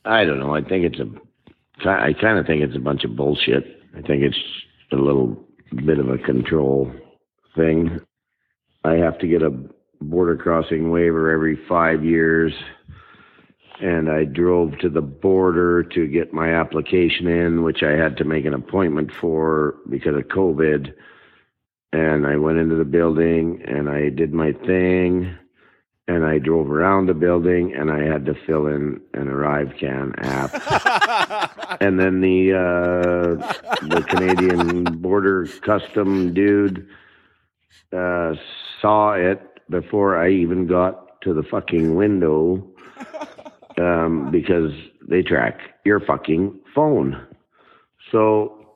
[0.04, 0.56] I don't know.
[0.56, 1.06] I think it's a.
[1.86, 3.64] I kind of think it's a bunch of bullshit.
[3.96, 4.38] I think it's
[4.92, 5.38] a little
[5.86, 6.92] bit of a control
[7.56, 8.00] thing.
[8.84, 9.54] I have to get a
[10.02, 12.54] border crossing waiver every five years,
[13.80, 18.24] and I drove to the border to get my application in, which I had to
[18.24, 20.94] make an appointment for because of COVID.
[21.94, 25.36] And I went into the building and I did my thing
[26.08, 30.52] and I drove around the building and I had to fill in an ArriveCan app.
[31.80, 33.54] and then the uh,
[33.88, 36.88] the Canadian border custom dude
[37.94, 38.34] uh,
[38.82, 42.68] saw it before I even got to the fucking window
[43.78, 44.72] um, because
[45.08, 47.26] they track your fucking phone.
[48.12, 48.68] So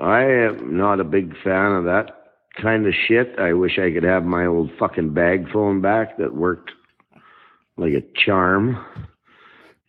[0.00, 2.24] I am not a big fan of that
[2.60, 3.38] kind of shit.
[3.38, 6.72] I wish I could have my old fucking bag phone back that worked
[7.76, 8.84] like a charm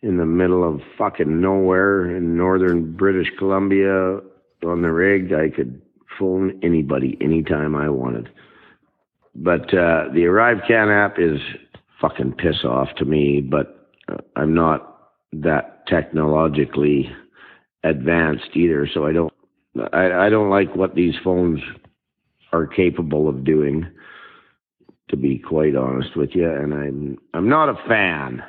[0.02, 4.20] in the middle of fucking nowhere in northern British Columbia
[4.64, 5.32] on the rig.
[5.32, 5.80] I could
[6.18, 8.28] phone anybody anytime I wanted.
[9.34, 11.40] But uh, the ArriveCan app is
[12.00, 17.10] fucking piss off to me, but uh, I'm not that technologically
[17.84, 19.32] advanced either, so I don't
[19.92, 21.60] I, I don't like what these phones
[22.52, 23.86] are capable of doing,
[25.10, 26.50] to be quite honest with you.
[26.50, 28.42] And I'm I'm not a fan.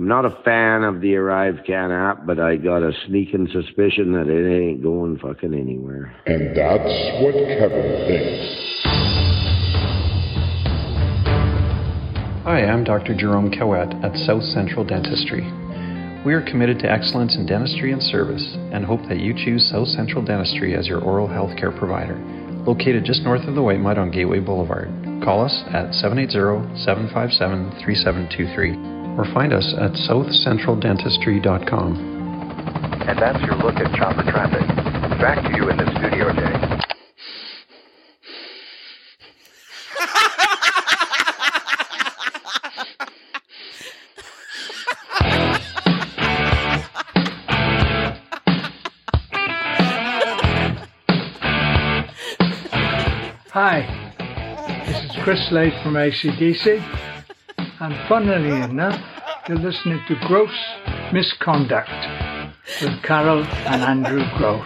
[0.00, 4.12] I'm not a fan of the Arrive Can app, but I got a sneaking suspicion
[4.12, 6.16] that it ain't going fucking anywhere.
[6.24, 8.80] And that's what Kevin thinks.
[12.44, 13.14] Hi, I'm Dr.
[13.14, 15.42] Jerome Cowett at South Central Dentistry.
[16.24, 19.88] We are committed to excellence in dentistry and service and hope that you choose South
[19.88, 22.16] Central Dentistry as your oral health care provider.
[22.66, 24.88] Located just north of the Whitemud on Gateway Boulevard.
[25.22, 31.96] Call us at 780 757 3723 or find us at southcentraldentistry.com.
[33.08, 34.66] And that's your look at chopper traffic.
[35.20, 36.56] Back to you in the studio, Jay.
[53.52, 53.82] Hi,
[54.86, 56.80] this is Chris Slade from ACDC,
[57.80, 58.99] and funnily enough,
[59.50, 60.56] you're listening to Gross
[61.12, 61.90] Misconduct
[62.80, 64.64] with Carl and Andrew Gross.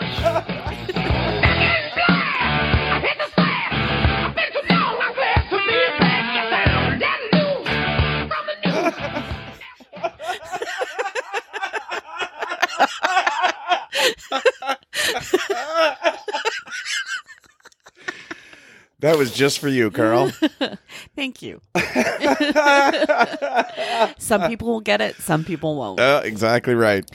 [19.00, 20.30] That was just for you, Carl.
[21.24, 21.62] Thank you.
[24.18, 25.98] some people will get it, some people won't.
[25.98, 27.10] Uh, exactly right.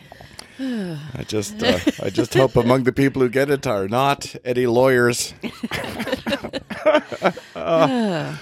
[0.59, 4.65] I just, uh, I just hope among the people who get it are not any
[4.65, 5.35] lawyers.
[7.55, 8.35] Uh,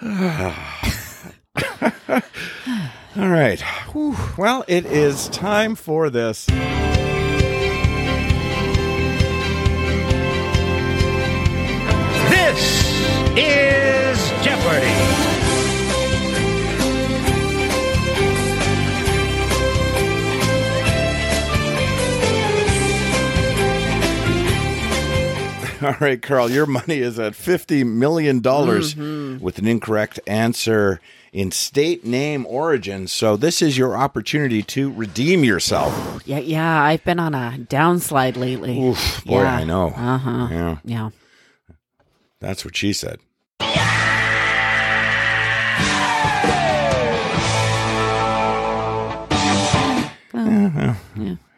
[3.16, 3.60] all right.
[3.92, 4.16] Whew.
[4.36, 6.46] Well, it is time for this.
[12.30, 12.92] This
[13.36, 14.11] is
[14.62, 15.22] Jeopardy!
[25.82, 29.40] All right, Carl, your money is at $50 million Mhm.
[29.40, 31.00] with an incorrect answer
[31.32, 33.08] in state name origin.
[33.08, 36.22] So this is your opportunity to redeem yourself.
[36.24, 36.82] Yeah, yeah.
[36.84, 38.80] I've been on a downslide lately.
[38.80, 39.56] Oof, boy, yeah.
[39.56, 39.88] I know.
[39.88, 40.48] Uh huh.
[40.52, 40.76] Yeah.
[40.84, 41.10] Yeah.
[42.38, 43.18] That's what she said.
[43.58, 43.72] Well,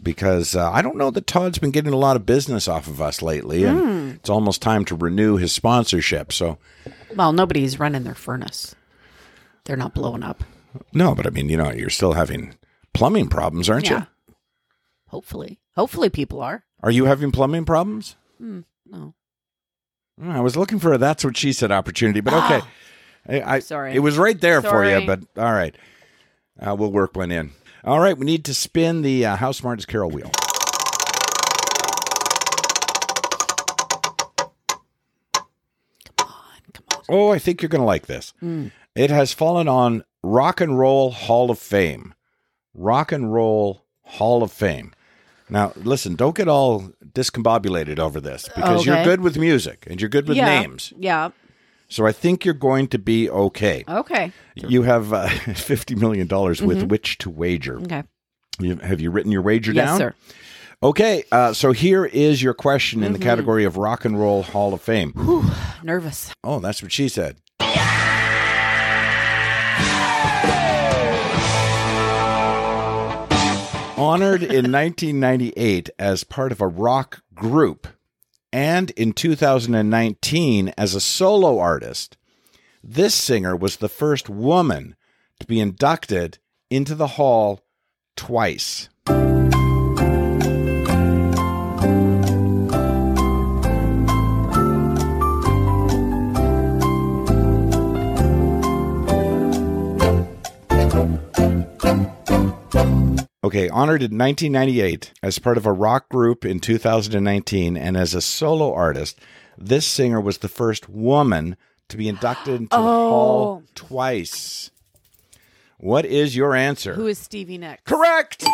[0.03, 3.01] because uh, I don't know that Todd's been getting a lot of business off of
[3.01, 4.09] us lately, and Hmm.
[4.17, 6.33] it's almost time to renew his sponsorship.
[6.33, 6.59] So,
[7.15, 8.75] Well, nobody's running their furnace.
[9.65, 10.43] They're not blowing up.
[10.93, 12.55] no, but I mean, you know, you're still having
[12.95, 14.05] plumbing problems, aren't Yeah.
[15.09, 15.59] Hopefully.
[15.75, 16.65] Hopefully people are.
[16.83, 18.17] Are you having plumbing problems?
[18.39, 19.15] Hmm, no.
[20.21, 22.61] Mm, I was looking for a that's what she said opportunity, but okay.
[23.31, 23.95] I, I Sorry.
[23.95, 25.75] It was right there for you, but all right.
[26.59, 27.53] Uh, we'll work one in.
[27.85, 30.31] All right, we need to spin the uh, How Smart is Carl wheel.
[36.05, 37.05] Come on, come on.
[37.09, 38.35] Oh, I think you're going to like this.
[38.43, 38.73] Mm.
[38.95, 42.15] It has fallen on Rock and Roll Hall of Fame.
[42.75, 44.93] Rock and Roll Hall of Fame.
[45.49, 50.11] Now, listen, don't get all discombobulated over this because you're good with music and you're
[50.11, 50.61] good with yeah.
[50.61, 50.93] names.
[50.97, 51.31] Yeah.
[51.91, 53.85] So I think you're going to be okay.
[53.87, 54.33] Okay.
[54.55, 56.89] You have uh, $50 million with Mhm.
[56.89, 57.79] which to wager.
[57.81, 58.05] Okay.
[58.61, 60.01] You, have you written your wager Yes, down?
[60.01, 60.15] Yes, sir.
[60.83, 63.23] Okay, uh, so here is your question in the Mhm.
[63.23, 65.13] category of Rock and Roll Hall of Fame.
[65.13, 65.45] Whew,
[65.83, 66.33] nervous.
[66.43, 67.37] Oh, that's what she said.
[73.97, 77.87] Honored in 1998 as part of a rock group
[78.53, 82.17] and in 2019 as a solo artist,
[82.83, 84.97] this singer was the first woman
[85.39, 86.39] to be inducted
[86.71, 87.61] into the hall
[88.17, 88.89] twice.
[103.51, 108.21] Okay, honored in 1998 as part of a rock group in 2019 and as a
[108.21, 109.19] solo artist,
[109.59, 111.57] this singer was the first woman
[111.89, 113.11] to be inducted into the oh.
[113.11, 114.71] hall twice.
[115.79, 116.95] What is your answer?
[116.95, 117.83] Who is Stevie Nicks?
[117.85, 118.45] Correct.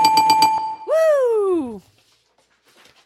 [0.86, 1.82] Woo!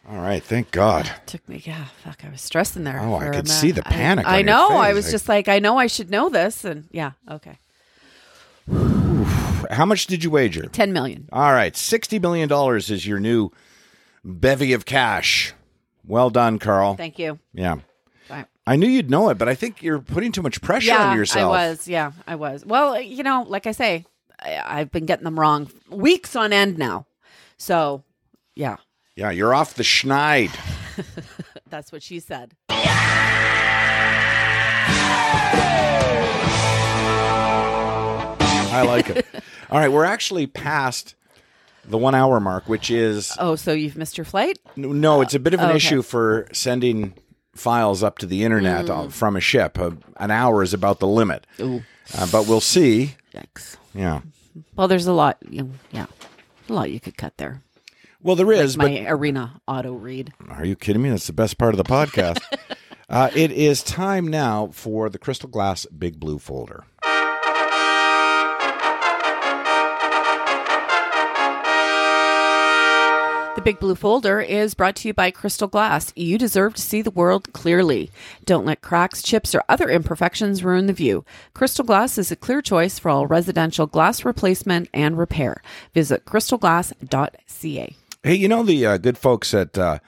[0.09, 1.11] All right, thank God.
[1.25, 3.01] Took me, yeah, fuck, I was stressing there.
[3.01, 4.77] Oh, I could see the panic I, I know.
[4.77, 7.57] I was just like, I know I should know this, and yeah, okay.
[9.71, 10.63] How much did you wager?
[10.67, 11.29] 10 million.
[11.31, 13.51] All right, $60 million is your new
[14.23, 15.53] bevy of cash.
[16.05, 16.95] Well done, Carl.
[16.95, 17.39] Thank you.
[17.53, 17.77] Yeah.
[18.27, 18.45] Bye.
[18.67, 21.17] I knew you'd know it, but I think you're putting too much pressure yeah, on
[21.17, 21.53] yourself.
[21.53, 21.87] I was.
[21.87, 22.65] Yeah, I was.
[22.65, 24.05] Well, you know, like I say,
[24.39, 27.05] I, I've been getting them wrong weeks on end now.
[27.57, 28.03] So,
[28.55, 28.77] yeah,
[29.15, 30.51] Yeah, you're off the schneid.
[31.69, 32.55] that's what she said.
[38.71, 39.25] I like it.
[39.69, 41.15] All right, we're actually past
[41.85, 44.59] the one hour mark, which is Oh, so you've missed your flight?
[44.75, 45.77] no, it's a bit of an Okay.
[45.77, 47.13] issue for sending
[47.55, 49.11] files up to the internet uh, Mm.
[49.11, 49.77] from a ship.
[49.79, 51.83] Uh, an hour is about the limit, Ooh.
[52.17, 53.15] uh, but we'll see.
[53.33, 53.77] Yikes.
[53.93, 54.21] Yeah.
[54.75, 55.37] Well, there's a lot.
[55.49, 56.05] You know, yeah,
[56.69, 57.61] a lot you could cut there.
[58.21, 60.31] Well, there is, Like but my arena auto read.
[60.49, 61.09] Are you kidding me?
[61.09, 62.39] That's the best part of the podcast.
[63.09, 66.83] uh, it is time now for the Crystal Glass Big Blue folder.
[73.55, 76.13] The Big Blue Folder is brought to you by Crystal Glass.
[76.15, 78.09] You deserve to see the world clearly.
[78.45, 81.25] Don't let cracks, chips, or other imperfections ruin the view.
[81.53, 85.61] Crystal Glass is a clear choice for all residential glass replacement and repair.
[85.93, 87.95] Visit crystalglass.ca.
[88.23, 89.99] Hey, you know the uh, good folks at uh,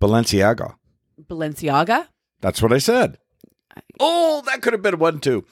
[0.00, 0.76] Balenciaga?
[1.20, 2.06] Balenciaga?
[2.40, 3.18] That's what I said.
[3.98, 5.44] Oh, that could have been one too.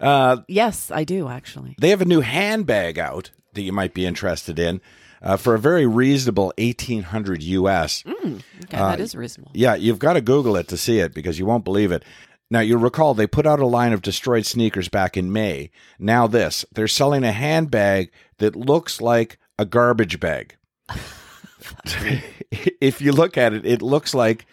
[0.00, 1.76] Uh, Yes, I do actually.
[1.80, 4.80] they have a new handbag out that you might be interested in
[5.22, 8.02] uh, for a very reasonable eighteen hundred US.
[8.02, 9.52] Mm, okay, Uh, that is reasonable.
[9.54, 12.04] Yeah, you've got to Google it to see it because you won't believe it.
[12.50, 15.70] Now, you'll recall they put out a line of destroyed sneakers back in May.
[15.98, 20.56] Now, this they're selling a handbag that looks like a garbage bag.
[22.80, 24.46] if you look at it, it looks like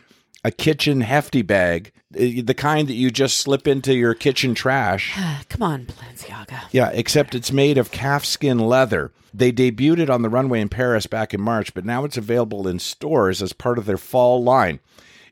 [0.46, 5.12] a kitchen hefty bag, eh, the kind that you just slip into your kitchen trash.
[5.50, 6.62] Come on, Balenciaga.
[6.72, 9.12] Yeah, except it's made of calfskin leather.
[9.34, 12.68] They debuted it on the runway in Paris back in March, but now it's available
[12.68, 14.80] in stores as part of their fall line.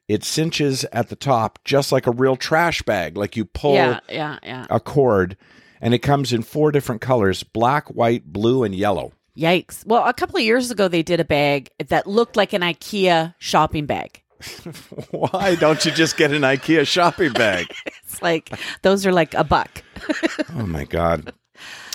[0.07, 3.99] It cinches at the top just like a real trash bag, like you pull Yeah,
[4.09, 4.65] yeah, yeah.
[4.69, 5.37] a cord,
[5.79, 9.13] and it comes in four different colors black, white, blue, and yellow.
[9.37, 9.85] Yikes.
[9.85, 13.35] Well, a couple of years ago, they did a bag that looked like an IKEA
[13.37, 14.22] shopping bag.
[15.11, 17.67] Why don't you just get an IKEA shopping bag?
[17.85, 18.51] It's like,
[18.83, 19.83] those are like a buck.
[20.55, 21.33] Oh my God.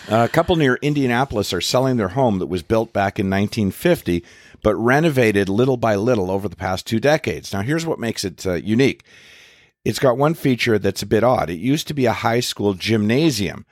[0.09, 4.24] a couple near Indianapolis are selling their home that was built back in 1950,
[4.64, 7.53] but renovated little by little over the past two decades.
[7.53, 9.05] Now, here's what makes it uh, unique
[9.84, 11.49] it's got one feature that's a bit odd.
[11.51, 13.64] It used to be a high school gymnasium.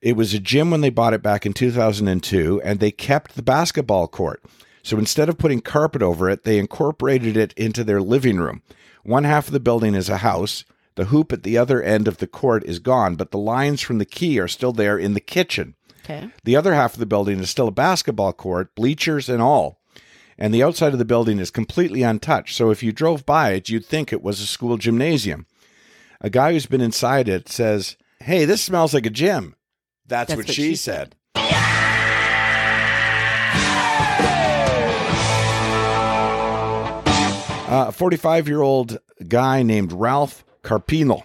[0.00, 3.42] It was a gym when they bought it back in 2002, and they kept the
[3.42, 4.42] basketball court.
[4.86, 8.62] So instead of putting carpet over it, they incorporated it into their living room.
[9.02, 10.64] One half of the building is a house.
[10.94, 13.98] The hoop at the other end of the court is gone, but the lines from
[13.98, 15.74] the key are still there in the kitchen.
[16.04, 16.30] Okay.
[16.44, 19.80] The other half of the building is still a basketball court, bleachers and all.
[20.38, 22.54] And the outside of the building is completely untouched.
[22.54, 25.46] So if you drove by it, you'd think it was a school gymnasium.
[26.20, 29.56] A guy who's been inside it says, Hey, this smells like a gym.
[30.06, 31.16] That's, what, she, said.
[31.34, 31.75] Uh,
[37.68, 41.24] Uh, a 45 year old guy named Ralph Carpino.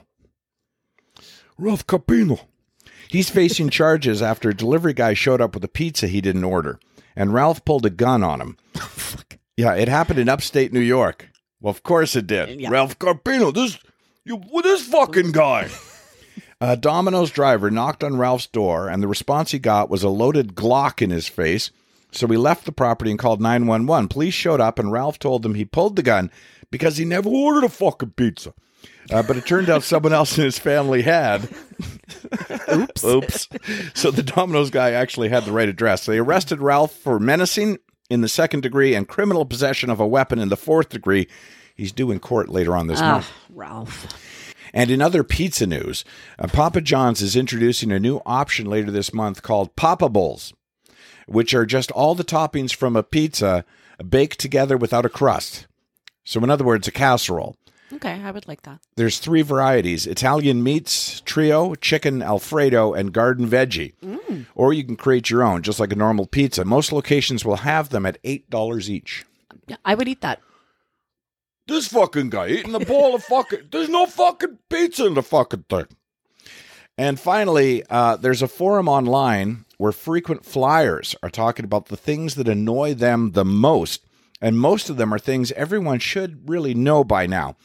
[1.58, 2.40] Ralph Carpino.
[3.10, 6.80] He's facing charges after a delivery guy showed up with a pizza he didn't order,
[7.16, 8.58] and Ralph pulled a gun on him.
[9.14, 11.30] Oh, yeah, it happened in upstate New York.
[11.60, 12.68] Well, of course it did.
[12.70, 13.78] Ralph Carpino, this
[14.24, 15.70] you with this fucking guy.
[16.62, 20.56] A Domino's driver knocked on Ralph's door, and the response he got was a loaded
[20.56, 21.70] Glock in his face.
[22.12, 24.08] So we left the property and called 911.
[24.10, 26.30] Police showed up, and Ralph told them he pulled the gun
[26.70, 28.54] because he never ordered a fucking pizza.
[29.12, 31.48] Uh, but it turned out someone else in his family had.
[32.74, 33.04] Oops.
[33.04, 33.48] Oops.
[33.94, 36.06] So the Domino's guy actually had the right address.
[36.06, 37.78] They arrested Ralph for menacing
[38.10, 41.28] in the second degree and criminal possession of a weapon in the fourth degree.
[41.76, 43.32] He's due in court later on this Ah, month.
[43.50, 44.08] Ralph.
[44.74, 46.06] And in other pizza news,
[46.40, 50.54] uh, Papa John's is introducing a new option later this month called Papa Bowls,
[51.32, 53.66] which are just all the toppings from a pizza
[54.08, 55.68] baked together without a crust.
[56.24, 57.56] So, in other words, a casserole.
[57.94, 58.80] Okay, I would like that.
[58.96, 63.94] There's three varieties Italian meats, trio, chicken Alfredo, and garden veggie.
[64.02, 64.46] Mm.
[64.56, 66.64] Or you can create your own, just like a normal pizza.
[66.64, 69.26] Most locations will have them at $8 each.
[69.68, 70.40] Yeah, I would eat that.
[71.68, 73.68] This fucking guy eating a bowl of fucking.
[73.72, 75.88] There's no fucking pizza in the fucking thing.
[76.98, 82.36] And finally, uh, there's a forum online where frequent flyers are talking about the things
[82.36, 84.06] that annoy them the most.
[84.40, 87.56] And most of them are things everyone should really know by now.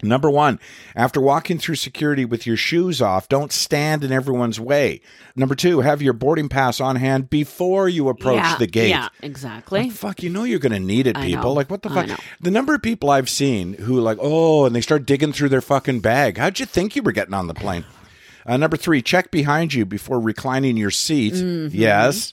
[0.00, 0.60] Number one,
[0.94, 5.00] after walking through security with your shoes off, don't stand in everyone's way.
[5.34, 8.90] Number two, have your boarding pass on hand before you approach yeah, the gate.
[8.90, 9.84] Yeah, exactly.
[9.84, 11.52] Like, fuck, you know you're going to need it, people.
[11.52, 12.20] Like, what the fuck?
[12.40, 15.60] The number of people I've seen who, like, oh, and they start digging through their
[15.60, 16.38] fucking bag.
[16.38, 17.84] How'd you think you were getting on the plane?
[18.46, 21.34] Uh, number three, check behind you before reclining your seat.
[21.34, 21.70] Mhm.
[21.72, 22.32] Yes.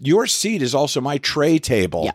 [0.00, 2.10] Your seat is also my tray table.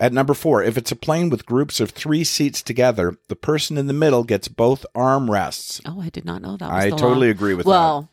[0.00, 3.78] At number four, if it's a plane with groups of three seats together, the person
[3.78, 5.80] in the middle gets both armrests.
[5.86, 6.70] Oh, I did not know that.
[6.70, 7.70] Was I totally agree with that.
[7.70, 8.10] well,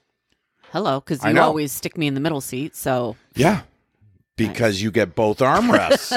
[0.71, 2.75] hello, because you always stick me in the middle seat.
[2.75, 3.61] So Yeah.
[4.35, 6.11] Because you get both armrests.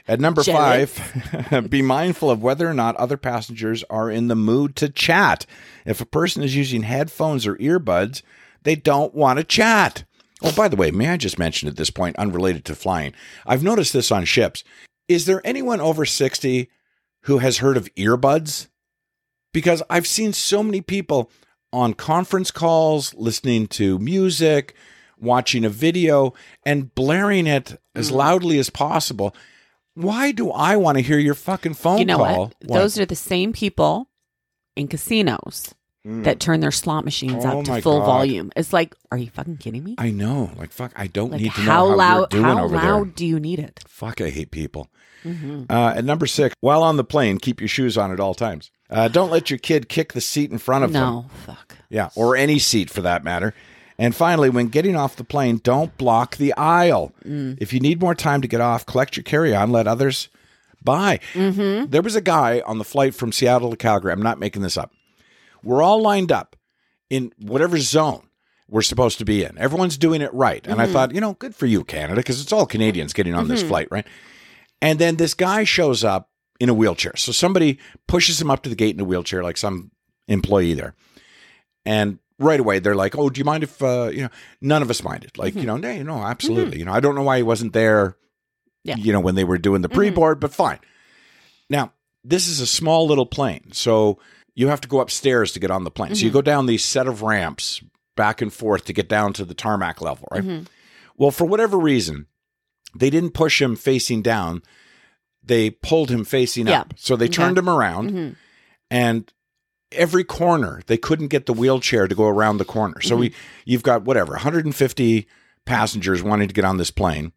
[0.08, 0.92] At number Jealous.
[0.92, 5.46] five, be mindful of whether or not other passengers are in the mood to chat.
[5.84, 8.22] If a person is using headphones or earbuds,
[8.62, 10.04] they don't want to chat.
[10.42, 13.14] Oh, by the way, may I just mention at this point, unrelated to flying,
[13.46, 14.62] I've noticed this on ships.
[15.08, 16.68] Is there anyone over 60
[17.22, 18.68] who has heard of earbuds?
[19.52, 21.30] Because I've seen so many people
[21.72, 24.74] on conference calls, listening to music,
[25.18, 28.14] watching a video, and blaring it as Mm.
[28.16, 29.34] loudly as possible.
[29.94, 32.52] Why do I want to hear your fucking phone you know call?
[32.64, 32.78] what?
[32.78, 34.08] Those are the same people
[34.76, 35.74] in casinos
[36.06, 36.22] Mm.
[36.24, 38.06] that turn their slot machines Oh up my to full God.
[38.06, 38.52] volume.
[38.54, 39.94] It's like, are you fucking kidding me?
[39.98, 40.50] I know.
[40.56, 42.18] Like, fuck, I don't Like, need to know how loud?
[42.32, 43.12] you're doing how over loud there.
[43.16, 43.82] do you need it?
[43.88, 44.88] Fuck, I hate people.
[45.24, 45.66] Mhm.
[45.68, 48.70] Uh, at number six, while on the plane, keep your shoes on at all times.
[48.88, 51.02] Uh, don't let your kid kick the seat in front of them.
[51.02, 51.74] No, fuck.
[51.90, 53.52] Yeah, or any seat for that matter.
[53.98, 57.12] And finally, when getting off the plane, don't block the aisle.
[57.24, 57.56] Mm.
[57.60, 60.28] If you need more time to get off, collect your carry on, let others
[60.84, 61.18] buy.
[61.32, 61.90] Mm-hmm.
[61.90, 64.12] There was a guy on the flight from Seattle to Calgary.
[64.12, 64.92] I'm not making this up.
[65.62, 66.56] We're all lined up
[67.08, 68.28] in whatever zone
[68.68, 69.56] we're supposed to be in.
[69.58, 70.64] Everyone's doing it right.
[70.66, 70.92] And I Mhm.
[70.92, 73.68] thought, you know, good for you, Canada, because it's all Canadians getting on this Mhm.
[73.68, 74.06] flight, right?
[74.82, 76.30] And then this guy shows up
[76.60, 77.14] in a wheelchair.
[77.16, 79.90] So somebody pushes him up to the gate in a wheelchair, like some
[80.28, 80.94] employee there.
[81.84, 84.28] And right away they're like, "Oh, do you mind if uh, you know?"
[84.60, 85.36] None of us minded.
[85.38, 85.60] Like, Mhm.
[85.60, 86.78] you know, no, no, absolutely.
[86.78, 88.16] You know, I don't know why he wasn't there.
[88.84, 88.96] Yeah.
[88.96, 90.78] You know, when they were doing the pre-board, but fine.
[91.68, 94.18] Now, this is a small little plane, so
[94.54, 96.14] you have to go upstairs to get on the plane.
[96.14, 96.34] So you Mhm.
[96.34, 97.80] go down these set of ramps
[98.16, 100.66] back and forth to get down to the tarmac level, right?
[101.16, 102.26] Well, for whatever reason,
[102.94, 104.62] they didn't push him facing down.
[105.42, 106.80] They pulled him facing Yeah.
[106.80, 106.94] up.
[106.96, 108.36] So they turned him around
[108.90, 109.32] and
[109.92, 113.00] every corner they couldn't get the wheelchair to go around the corner.
[113.00, 113.38] So we mm-hmm.
[113.64, 115.26] you've got whatever, 150
[115.64, 117.32] passengers wanting to get on this plane.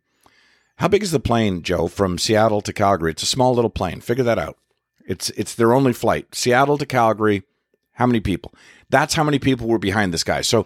[0.78, 3.12] How big is the plane, Joe, from Seattle to Calgary?
[3.12, 4.00] It's a small little plane.
[4.00, 4.58] Figure that out.
[5.06, 6.34] It's it's their only flight.
[6.34, 7.43] Seattle to Calgary.
[7.93, 8.54] How many people?
[8.89, 10.41] That's how many people were behind this guy.
[10.41, 10.66] So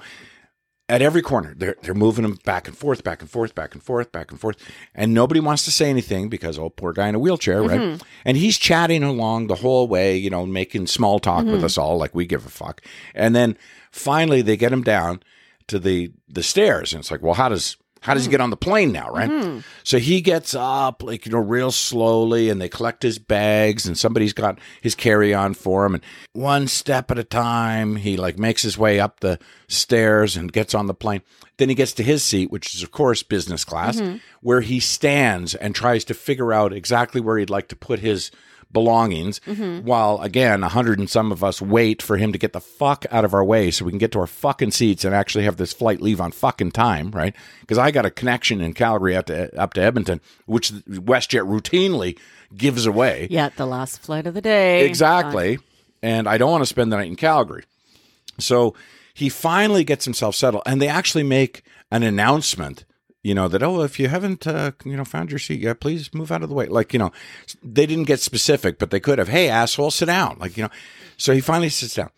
[0.93, 3.81] at every corner, they're they're moving him back and forth, back and forth, back and
[3.83, 4.57] forth, back and forth,
[4.93, 7.79] and nobody wants to say anything because oh, poor guy in a wheelchair, right?
[7.79, 8.01] Mhm.
[8.25, 11.65] And he's chatting along the whole way, you know, making small talk with Mhm.
[11.65, 12.81] us all, like we give a fuck.
[13.15, 13.57] And then
[13.91, 15.21] finally, they get him down
[15.67, 18.49] to the the stairs, and it's like, well, how does how does he get on
[18.49, 19.29] the plane now, right?
[19.29, 19.63] Mhm.
[19.83, 23.97] So he gets up, like, you know, real slowly, and they collect his bags, and
[23.97, 25.95] somebody's got his carry on for him.
[25.95, 30.51] And one step at a time, he like makes his way up the stairs and
[30.51, 31.21] gets on the plane.
[31.57, 34.19] Then he gets to his seat, which is, of course, business class, Mhm.
[34.41, 38.31] where he stands and tries to figure out exactly where he'd like to put his
[38.73, 39.83] belongings Mhm.
[39.83, 43.05] while again a hundred and some of us wait for him to get the fuck
[43.11, 45.57] out of our way so we can get to our fucking seats and actually have
[45.57, 49.27] this flight leave on fucking time right because i got a connection in calgary up
[49.27, 52.17] to up to edmonton which westjet routinely
[52.57, 54.85] gives away Yeah, the last flight of the day.
[54.85, 55.57] Exactly.
[56.03, 57.63] And I don't want to spend the night in Calgary.
[58.39, 58.75] So
[59.13, 60.61] he finally gets himself settled.
[60.67, 62.85] And they actually make an announcement,
[63.23, 66.13] you know, that, oh, if you haven't, uh, you know, found your seat yet, please
[66.13, 66.67] move out of the way.
[66.67, 67.11] Like, you know,
[67.63, 70.37] they didn't get specific, but they could have, hey, asshole, sit down.
[70.39, 70.69] Like, you know,
[71.15, 72.09] so he finally sits down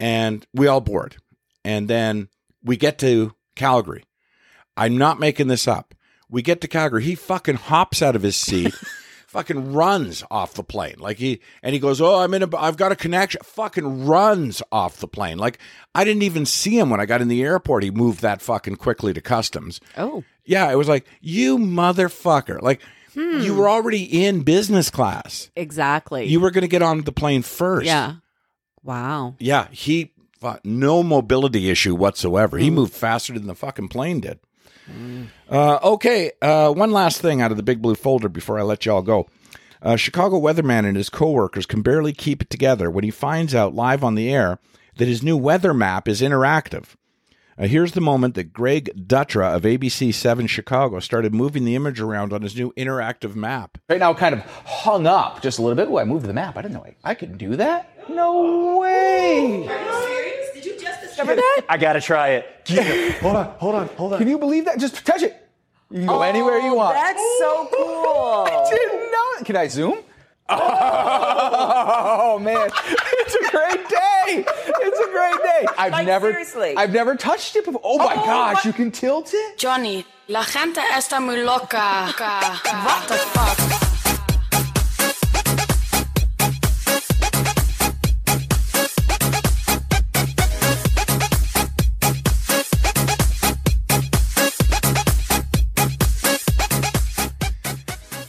[0.00, 1.16] and we all board.
[1.62, 2.28] And then
[2.64, 4.04] we get to Calgary.
[4.76, 5.94] I'm not making this up.
[6.30, 7.02] We get to Calgary.
[7.02, 8.74] He fucking hops out of his seat,
[9.30, 10.96] fucking runs off the plane.
[10.98, 14.60] Like he and he goes, "Oh, I'm in a I've got a connection." Fucking runs
[14.72, 15.38] off the plane.
[15.38, 15.58] Like
[15.94, 17.84] I didn't even see him when I got in the airport.
[17.84, 19.80] He moved that fucking quickly to customs.
[19.96, 20.24] Oh.
[20.44, 22.80] Yeah, it was like, "You motherfucker." Like
[23.14, 23.40] Hmm.
[23.40, 25.50] you were already in business class.
[25.56, 26.26] Exactly.
[26.26, 27.86] You were going to get on the plane first.
[27.86, 28.14] Yeah.
[28.84, 29.34] Wow.
[29.40, 30.12] Yeah, he
[30.64, 32.56] no mobility issue whatsoever.
[32.56, 32.62] Hmm.
[32.64, 34.38] He moved faster than the fucking plane did.
[35.48, 38.86] Uh, okay, uh, one last thing out of the big blue folder before I let
[38.86, 39.28] y'all go.
[39.82, 43.74] Uh, Chicago weatherman and his coworkers can barely keep it together when he finds out
[43.74, 44.58] live on the air
[44.96, 46.96] that his new weather map is interactive.
[47.58, 52.00] Uh, here's the moment that Greg Dutra of ABC 7 Chicago started moving the image
[52.00, 53.76] around on his new interactive map.
[53.88, 55.88] Right now, kind of hung up just a little bit.
[55.88, 56.56] Oh, I moved the map.
[56.56, 58.08] I didn't know I, I could do that.
[58.08, 59.68] No way.
[60.60, 61.62] Did you just discover that?
[61.68, 62.44] I gotta try it.
[63.22, 64.18] hold on, hold on, hold on.
[64.18, 64.78] Can you believe that?
[64.78, 65.34] Just touch it.
[65.90, 66.94] You can go anywhere you oh, want.
[66.94, 68.46] That's so cool.
[68.46, 69.44] I didn't know.
[69.44, 69.94] Can I zoom?
[72.22, 74.44] Oh man, it's a great day.
[74.46, 75.66] It's a great day.
[75.78, 76.74] I've Like, never, seriously.
[76.76, 77.80] I've never touched it before.
[77.82, 79.58] Oh my Oh, gosh, my- you can tilt it.
[79.58, 82.12] Johnny, la gente está muy loca.
[82.16, 83.89] What the fuck?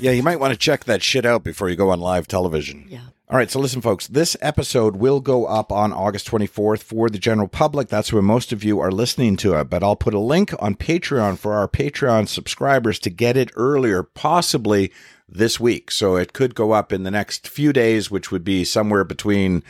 [0.02, 2.88] Yeah, you might want to check that shit out before you go on live television.
[2.90, 3.02] Yeah.
[3.30, 7.20] All right, so listen, folks, this episode will go up on August 24th for the
[7.20, 7.88] general public.
[7.88, 10.76] That's where most of you are listening to it, but I'll put a link on
[10.76, 14.92] Patreon for our Patreon subscribers to get it earlier, possibly
[15.30, 15.92] this week.
[15.92, 19.64] So it could go up in the next few days, which would be somewhere between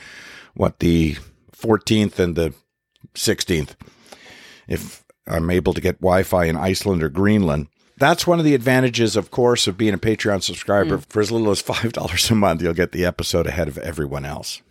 [0.55, 1.17] what the
[1.55, 2.55] 14th and the
[3.13, 3.75] 16th.
[4.67, 7.67] If I'm able to get Wi Fi in Iceland or Greenland.
[8.02, 10.97] That's one of the advantages, of course, of being a Patreon subscriber.
[10.97, 11.06] Mm.
[11.06, 14.64] For as little as $5 a month, you'll get the episode ahead of everyone else.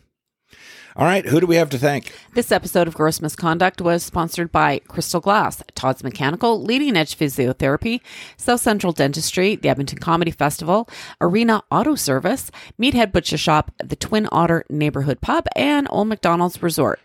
[0.96, 2.12] All right, who do we have to thank?
[2.34, 8.00] This episode of Gross Misconduct was sponsored by Crystal Glass, Todd's Mechanical, Leading Edge Physiotherapy,
[8.36, 10.88] South Central Dentistry, the Edmonton Comedy Festival,
[11.20, 12.50] Arena Auto Service,
[12.80, 16.98] Meathead Butcher Shop, the Twin Otter Neighborhood Pub, and Old McDonald's Resort.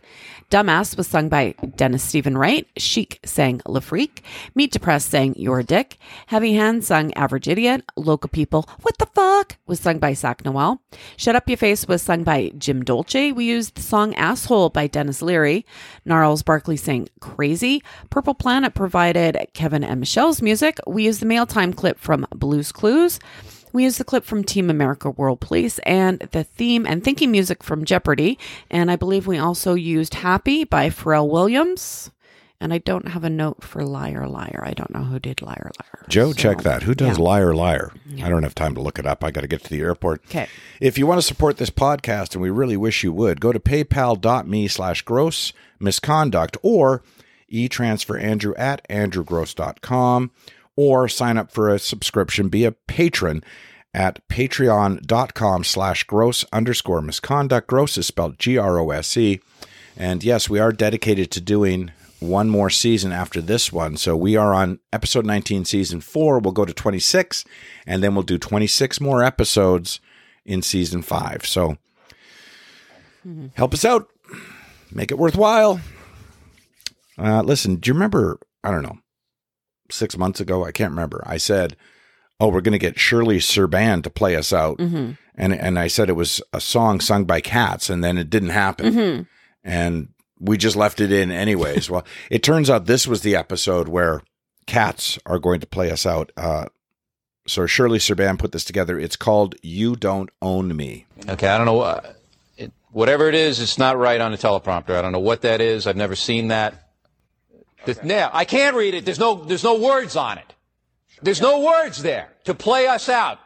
[0.51, 2.67] Dumbass was sung by Dennis Stephen Wright.
[2.77, 4.23] Chic sang Le Freak.
[4.53, 5.97] Meet Depressed sang You're a Dick.
[6.27, 7.83] Heavy Hand sung Average Idiot.
[7.95, 10.81] Local People, What the Fuck was sung by Sac Noel.
[11.17, 13.31] Shut Up Your Face was sung by Jim Dolce.
[13.31, 15.65] We used the song Asshole by Denis Leary.
[16.05, 17.81] Gnarls Barkley sang Crazy.
[18.11, 20.79] Purple Planet provided Kevin and Michelle's music.
[20.85, 23.19] We used the mail time clip from Blues Clues.
[23.75, 27.61] We used the clip from Team America World Police and the theme and thinking music
[27.61, 28.39] from Jeopardy.
[28.71, 32.09] And I believe we also used Happy by Pharrell Williams.
[32.61, 34.63] And I don't have a note for Liar Liar.
[34.65, 36.05] I don't know who did Liar Liar.
[36.07, 36.83] Joe, check that.
[36.83, 37.23] Who does yeah.
[37.25, 37.91] Liar Liar?
[38.23, 39.25] I don't have time to look it up.
[39.25, 40.23] I got to get to the airport.
[40.27, 40.47] Okay.
[40.79, 43.59] If you want to support this podcast, and we really wish you would, go to
[43.59, 47.03] paypal.me slash gross misconduct or
[47.49, 50.31] e-transfer Andrew at andrewgross.com
[50.75, 53.43] or sign up for a subscription, be a patron
[53.93, 57.67] at patreon.com slash gross underscore misconduct.
[57.67, 59.39] Gross is spelled G-R-O-S-E.
[59.97, 63.97] And yes, we are dedicated to doing one more season after this one.
[63.97, 66.39] So we are on episode 19, season four.
[66.39, 67.45] We'll go to 26,
[67.87, 69.99] and then we'll do 26 more episodes
[70.45, 71.45] in season five.
[71.45, 71.77] So
[73.55, 74.09] help us out,
[74.91, 75.79] make it worthwhile.
[77.17, 78.39] Uh, listen, do you remember?
[78.63, 78.97] I don't know,
[79.91, 81.23] six months ago, I can't remember.
[81.25, 81.75] I said,
[82.39, 85.17] "Oh, we're going to get Shirley Serban to play us out," Mhm.
[85.35, 88.49] and and I said it was a song sung by cats, and then it didn't
[88.49, 89.27] happen, Mhm.
[89.63, 90.07] and
[90.39, 91.89] we just left it in anyways.
[91.89, 94.21] well, it turns out this was the episode where
[94.67, 96.31] cats are going to play us out.
[96.35, 96.65] Uh,
[97.47, 98.99] so Shirley Serban put this together.
[98.99, 101.81] It's called "You Don't Own Me." Okay, I don't know.
[101.81, 102.01] Uh,
[102.57, 104.95] it, whatever it is, it's not right on the teleprompter.
[104.97, 105.85] I don't know what that is.
[105.87, 106.84] I've never seen that.
[107.85, 109.05] This, yeah, I can't read it.
[109.05, 110.53] There's no, there's no words on it.
[111.21, 113.39] There's no words there to play us out.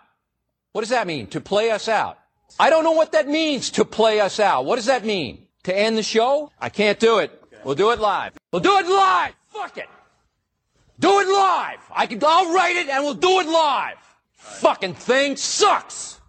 [0.71, 1.27] What does that mean?
[1.27, 2.17] To play us out?
[2.59, 3.69] I don't know what that means.
[3.71, 4.65] To play us out.
[4.65, 5.47] What does that mean?
[5.63, 6.51] To end the show?
[6.59, 7.31] I can't do it.
[7.63, 8.33] We'll do it live.
[8.51, 9.33] We'll do it live.
[9.49, 9.89] Fuck it.
[10.99, 11.79] Do it live.
[11.91, 12.19] I can.
[12.25, 13.97] I'll write it and we'll do it live.
[14.35, 16.19] Fucking thing sucks.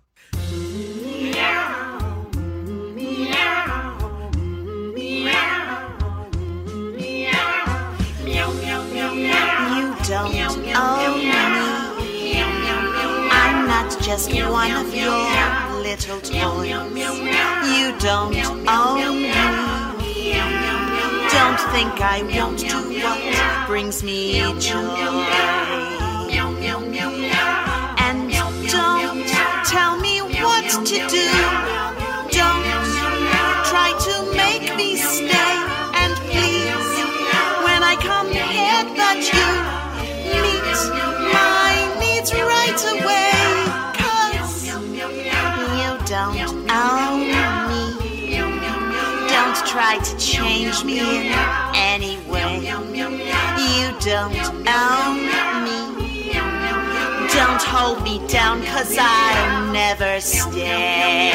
[9.15, 10.35] You don't
[10.77, 12.43] own me.
[13.33, 15.27] I'm not just one of your
[15.83, 16.69] little toys.
[17.75, 18.37] You don't
[18.69, 20.33] own me.
[21.31, 25.27] Don't think I won't do what brings me joy.
[27.99, 28.31] And
[28.71, 29.27] don't
[29.65, 31.20] tell me what to do.
[49.71, 51.33] Try to change me in
[51.77, 52.59] any way.
[52.59, 54.35] You don't
[54.67, 55.17] own
[55.63, 56.33] me.
[57.33, 61.31] Don't hold me down, cause I'll never stay.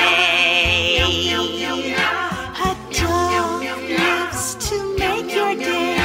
[2.60, 5.96] A dog lives to make your day.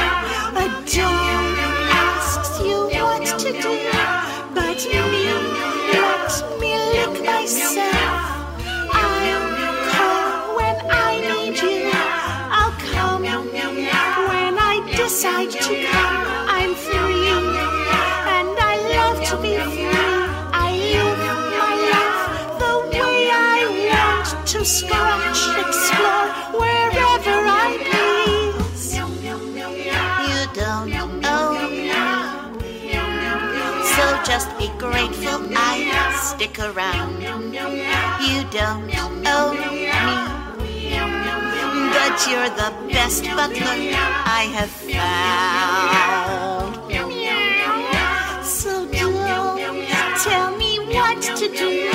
[0.55, 1.59] A dog
[1.91, 3.75] asks you what to do.
[4.55, 4.79] But
[5.11, 5.35] me,
[5.91, 8.30] let me lick myself.
[15.11, 15.49] Come.
[16.49, 17.29] I'm free,
[18.37, 19.91] and I love to be free.
[20.55, 21.19] I live
[21.59, 22.25] my life
[22.63, 23.59] the way I
[23.91, 26.31] want to scratch, explore
[26.61, 28.95] wherever I please.
[30.31, 30.95] You don't
[31.27, 31.91] own me,
[33.83, 37.21] so just be grateful I stick around.
[38.23, 40.40] You don't own me.
[41.93, 43.77] But you're the best butler
[44.41, 46.77] I have found.
[48.47, 49.89] So don't
[50.23, 51.91] tell me what to do,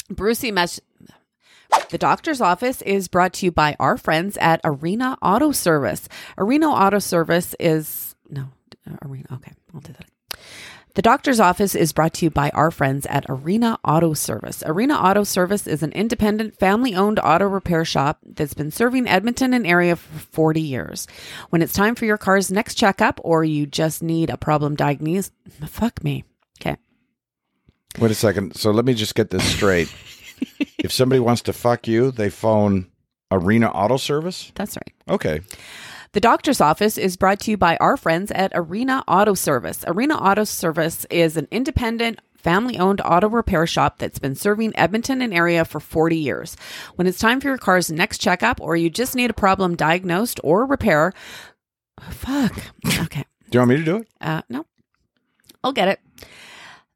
[0.08, 0.78] Brucey Mesh.
[1.90, 6.08] The doctor's office is brought to you by our friends at Arena Auto Service.
[6.36, 8.48] Arena Auto Service is no
[9.02, 9.26] Arena.
[9.32, 10.06] Okay, I'll do that.
[10.94, 14.62] The doctor's office is brought to you by our friends at Arena Auto Service.
[14.64, 19.54] Arena Auto Service is an independent, family owned auto repair shop that's been serving Edmonton
[19.54, 21.08] and area for 40 years.
[21.50, 25.32] When it's time for your car's next checkup or you just need a problem diagnosed,
[25.66, 26.22] fuck me.
[26.60, 26.76] Okay.
[27.98, 28.54] Wait a second.
[28.54, 29.92] So let me just get this straight.
[30.78, 32.90] if somebody wants to fuck you, they phone
[33.30, 34.52] Arena Auto Service?
[34.54, 35.14] That's right.
[35.14, 35.40] Okay.
[36.12, 39.84] The doctor's office is brought to you by our friends at Arena Auto Service.
[39.86, 45.20] Arena Auto Service is an independent, family owned auto repair shop that's been serving Edmonton
[45.20, 46.56] and area for 40 years.
[46.94, 50.38] When it's time for your car's next checkup or you just need a problem diagnosed
[50.44, 51.12] or repair,
[52.10, 52.52] fuck.
[52.86, 53.24] Okay.
[53.50, 54.08] Do you want me to do it?
[54.20, 54.66] Uh, no,
[55.64, 56.00] I'll get it.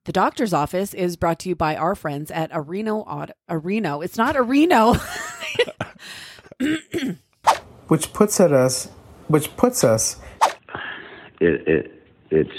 [0.08, 3.34] The doctor's office is brought to you by our friends at Areno Auto.
[3.50, 4.02] Areno.
[4.02, 4.96] It's not Areno.
[7.88, 8.88] which puts at us,
[9.26, 10.16] which puts us
[11.42, 12.58] It, it it's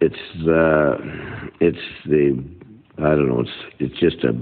[0.00, 2.42] it's the it's the
[2.96, 3.40] I don't know.
[3.40, 4.34] It's it's just a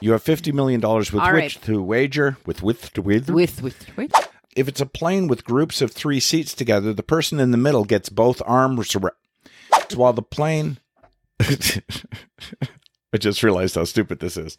[0.00, 1.58] You have $50 million with All which right.
[1.64, 3.28] to wager, with with to with.
[3.28, 4.12] with with with.
[4.56, 7.84] If it's a plane with groups of three seats together, the person in the middle
[7.84, 9.10] gets both arms ra-
[9.94, 10.78] while the plane.
[11.40, 14.58] I just realized how stupid this is.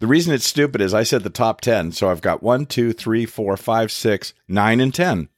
[0.00, 1.92] The reason it's stupid is I said the top 10.
[1.92, 5.28] So I've got one, two, three, four, five, six, nine, and 10.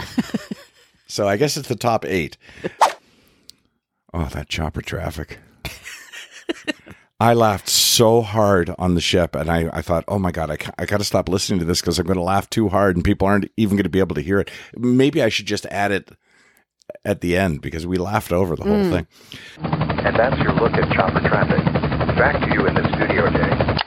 [1.06, 2.36] so I guess it's the top eight.
[4.12, 5.38] Oh, that chopper traffic.
[7.20, 10.56] I laughed so hard on the ship, and I, I thought, oh my God, I,
[10.56, 12.96] ca- I got to stop listening to this because I'm going to laugh too hard
[12.96, 14.50] and people aren't even going to be able to hear it.
[14.76, 16.10] Maybe I should just add it
[17.04, 18.90] at the end because we laughed over the whole Mm.
[18.90, 19.06] thing.
[19.60, 21.64] And that's your look at chopper traffic.
[22.16, 23.78] Back to you in the studio, Jay.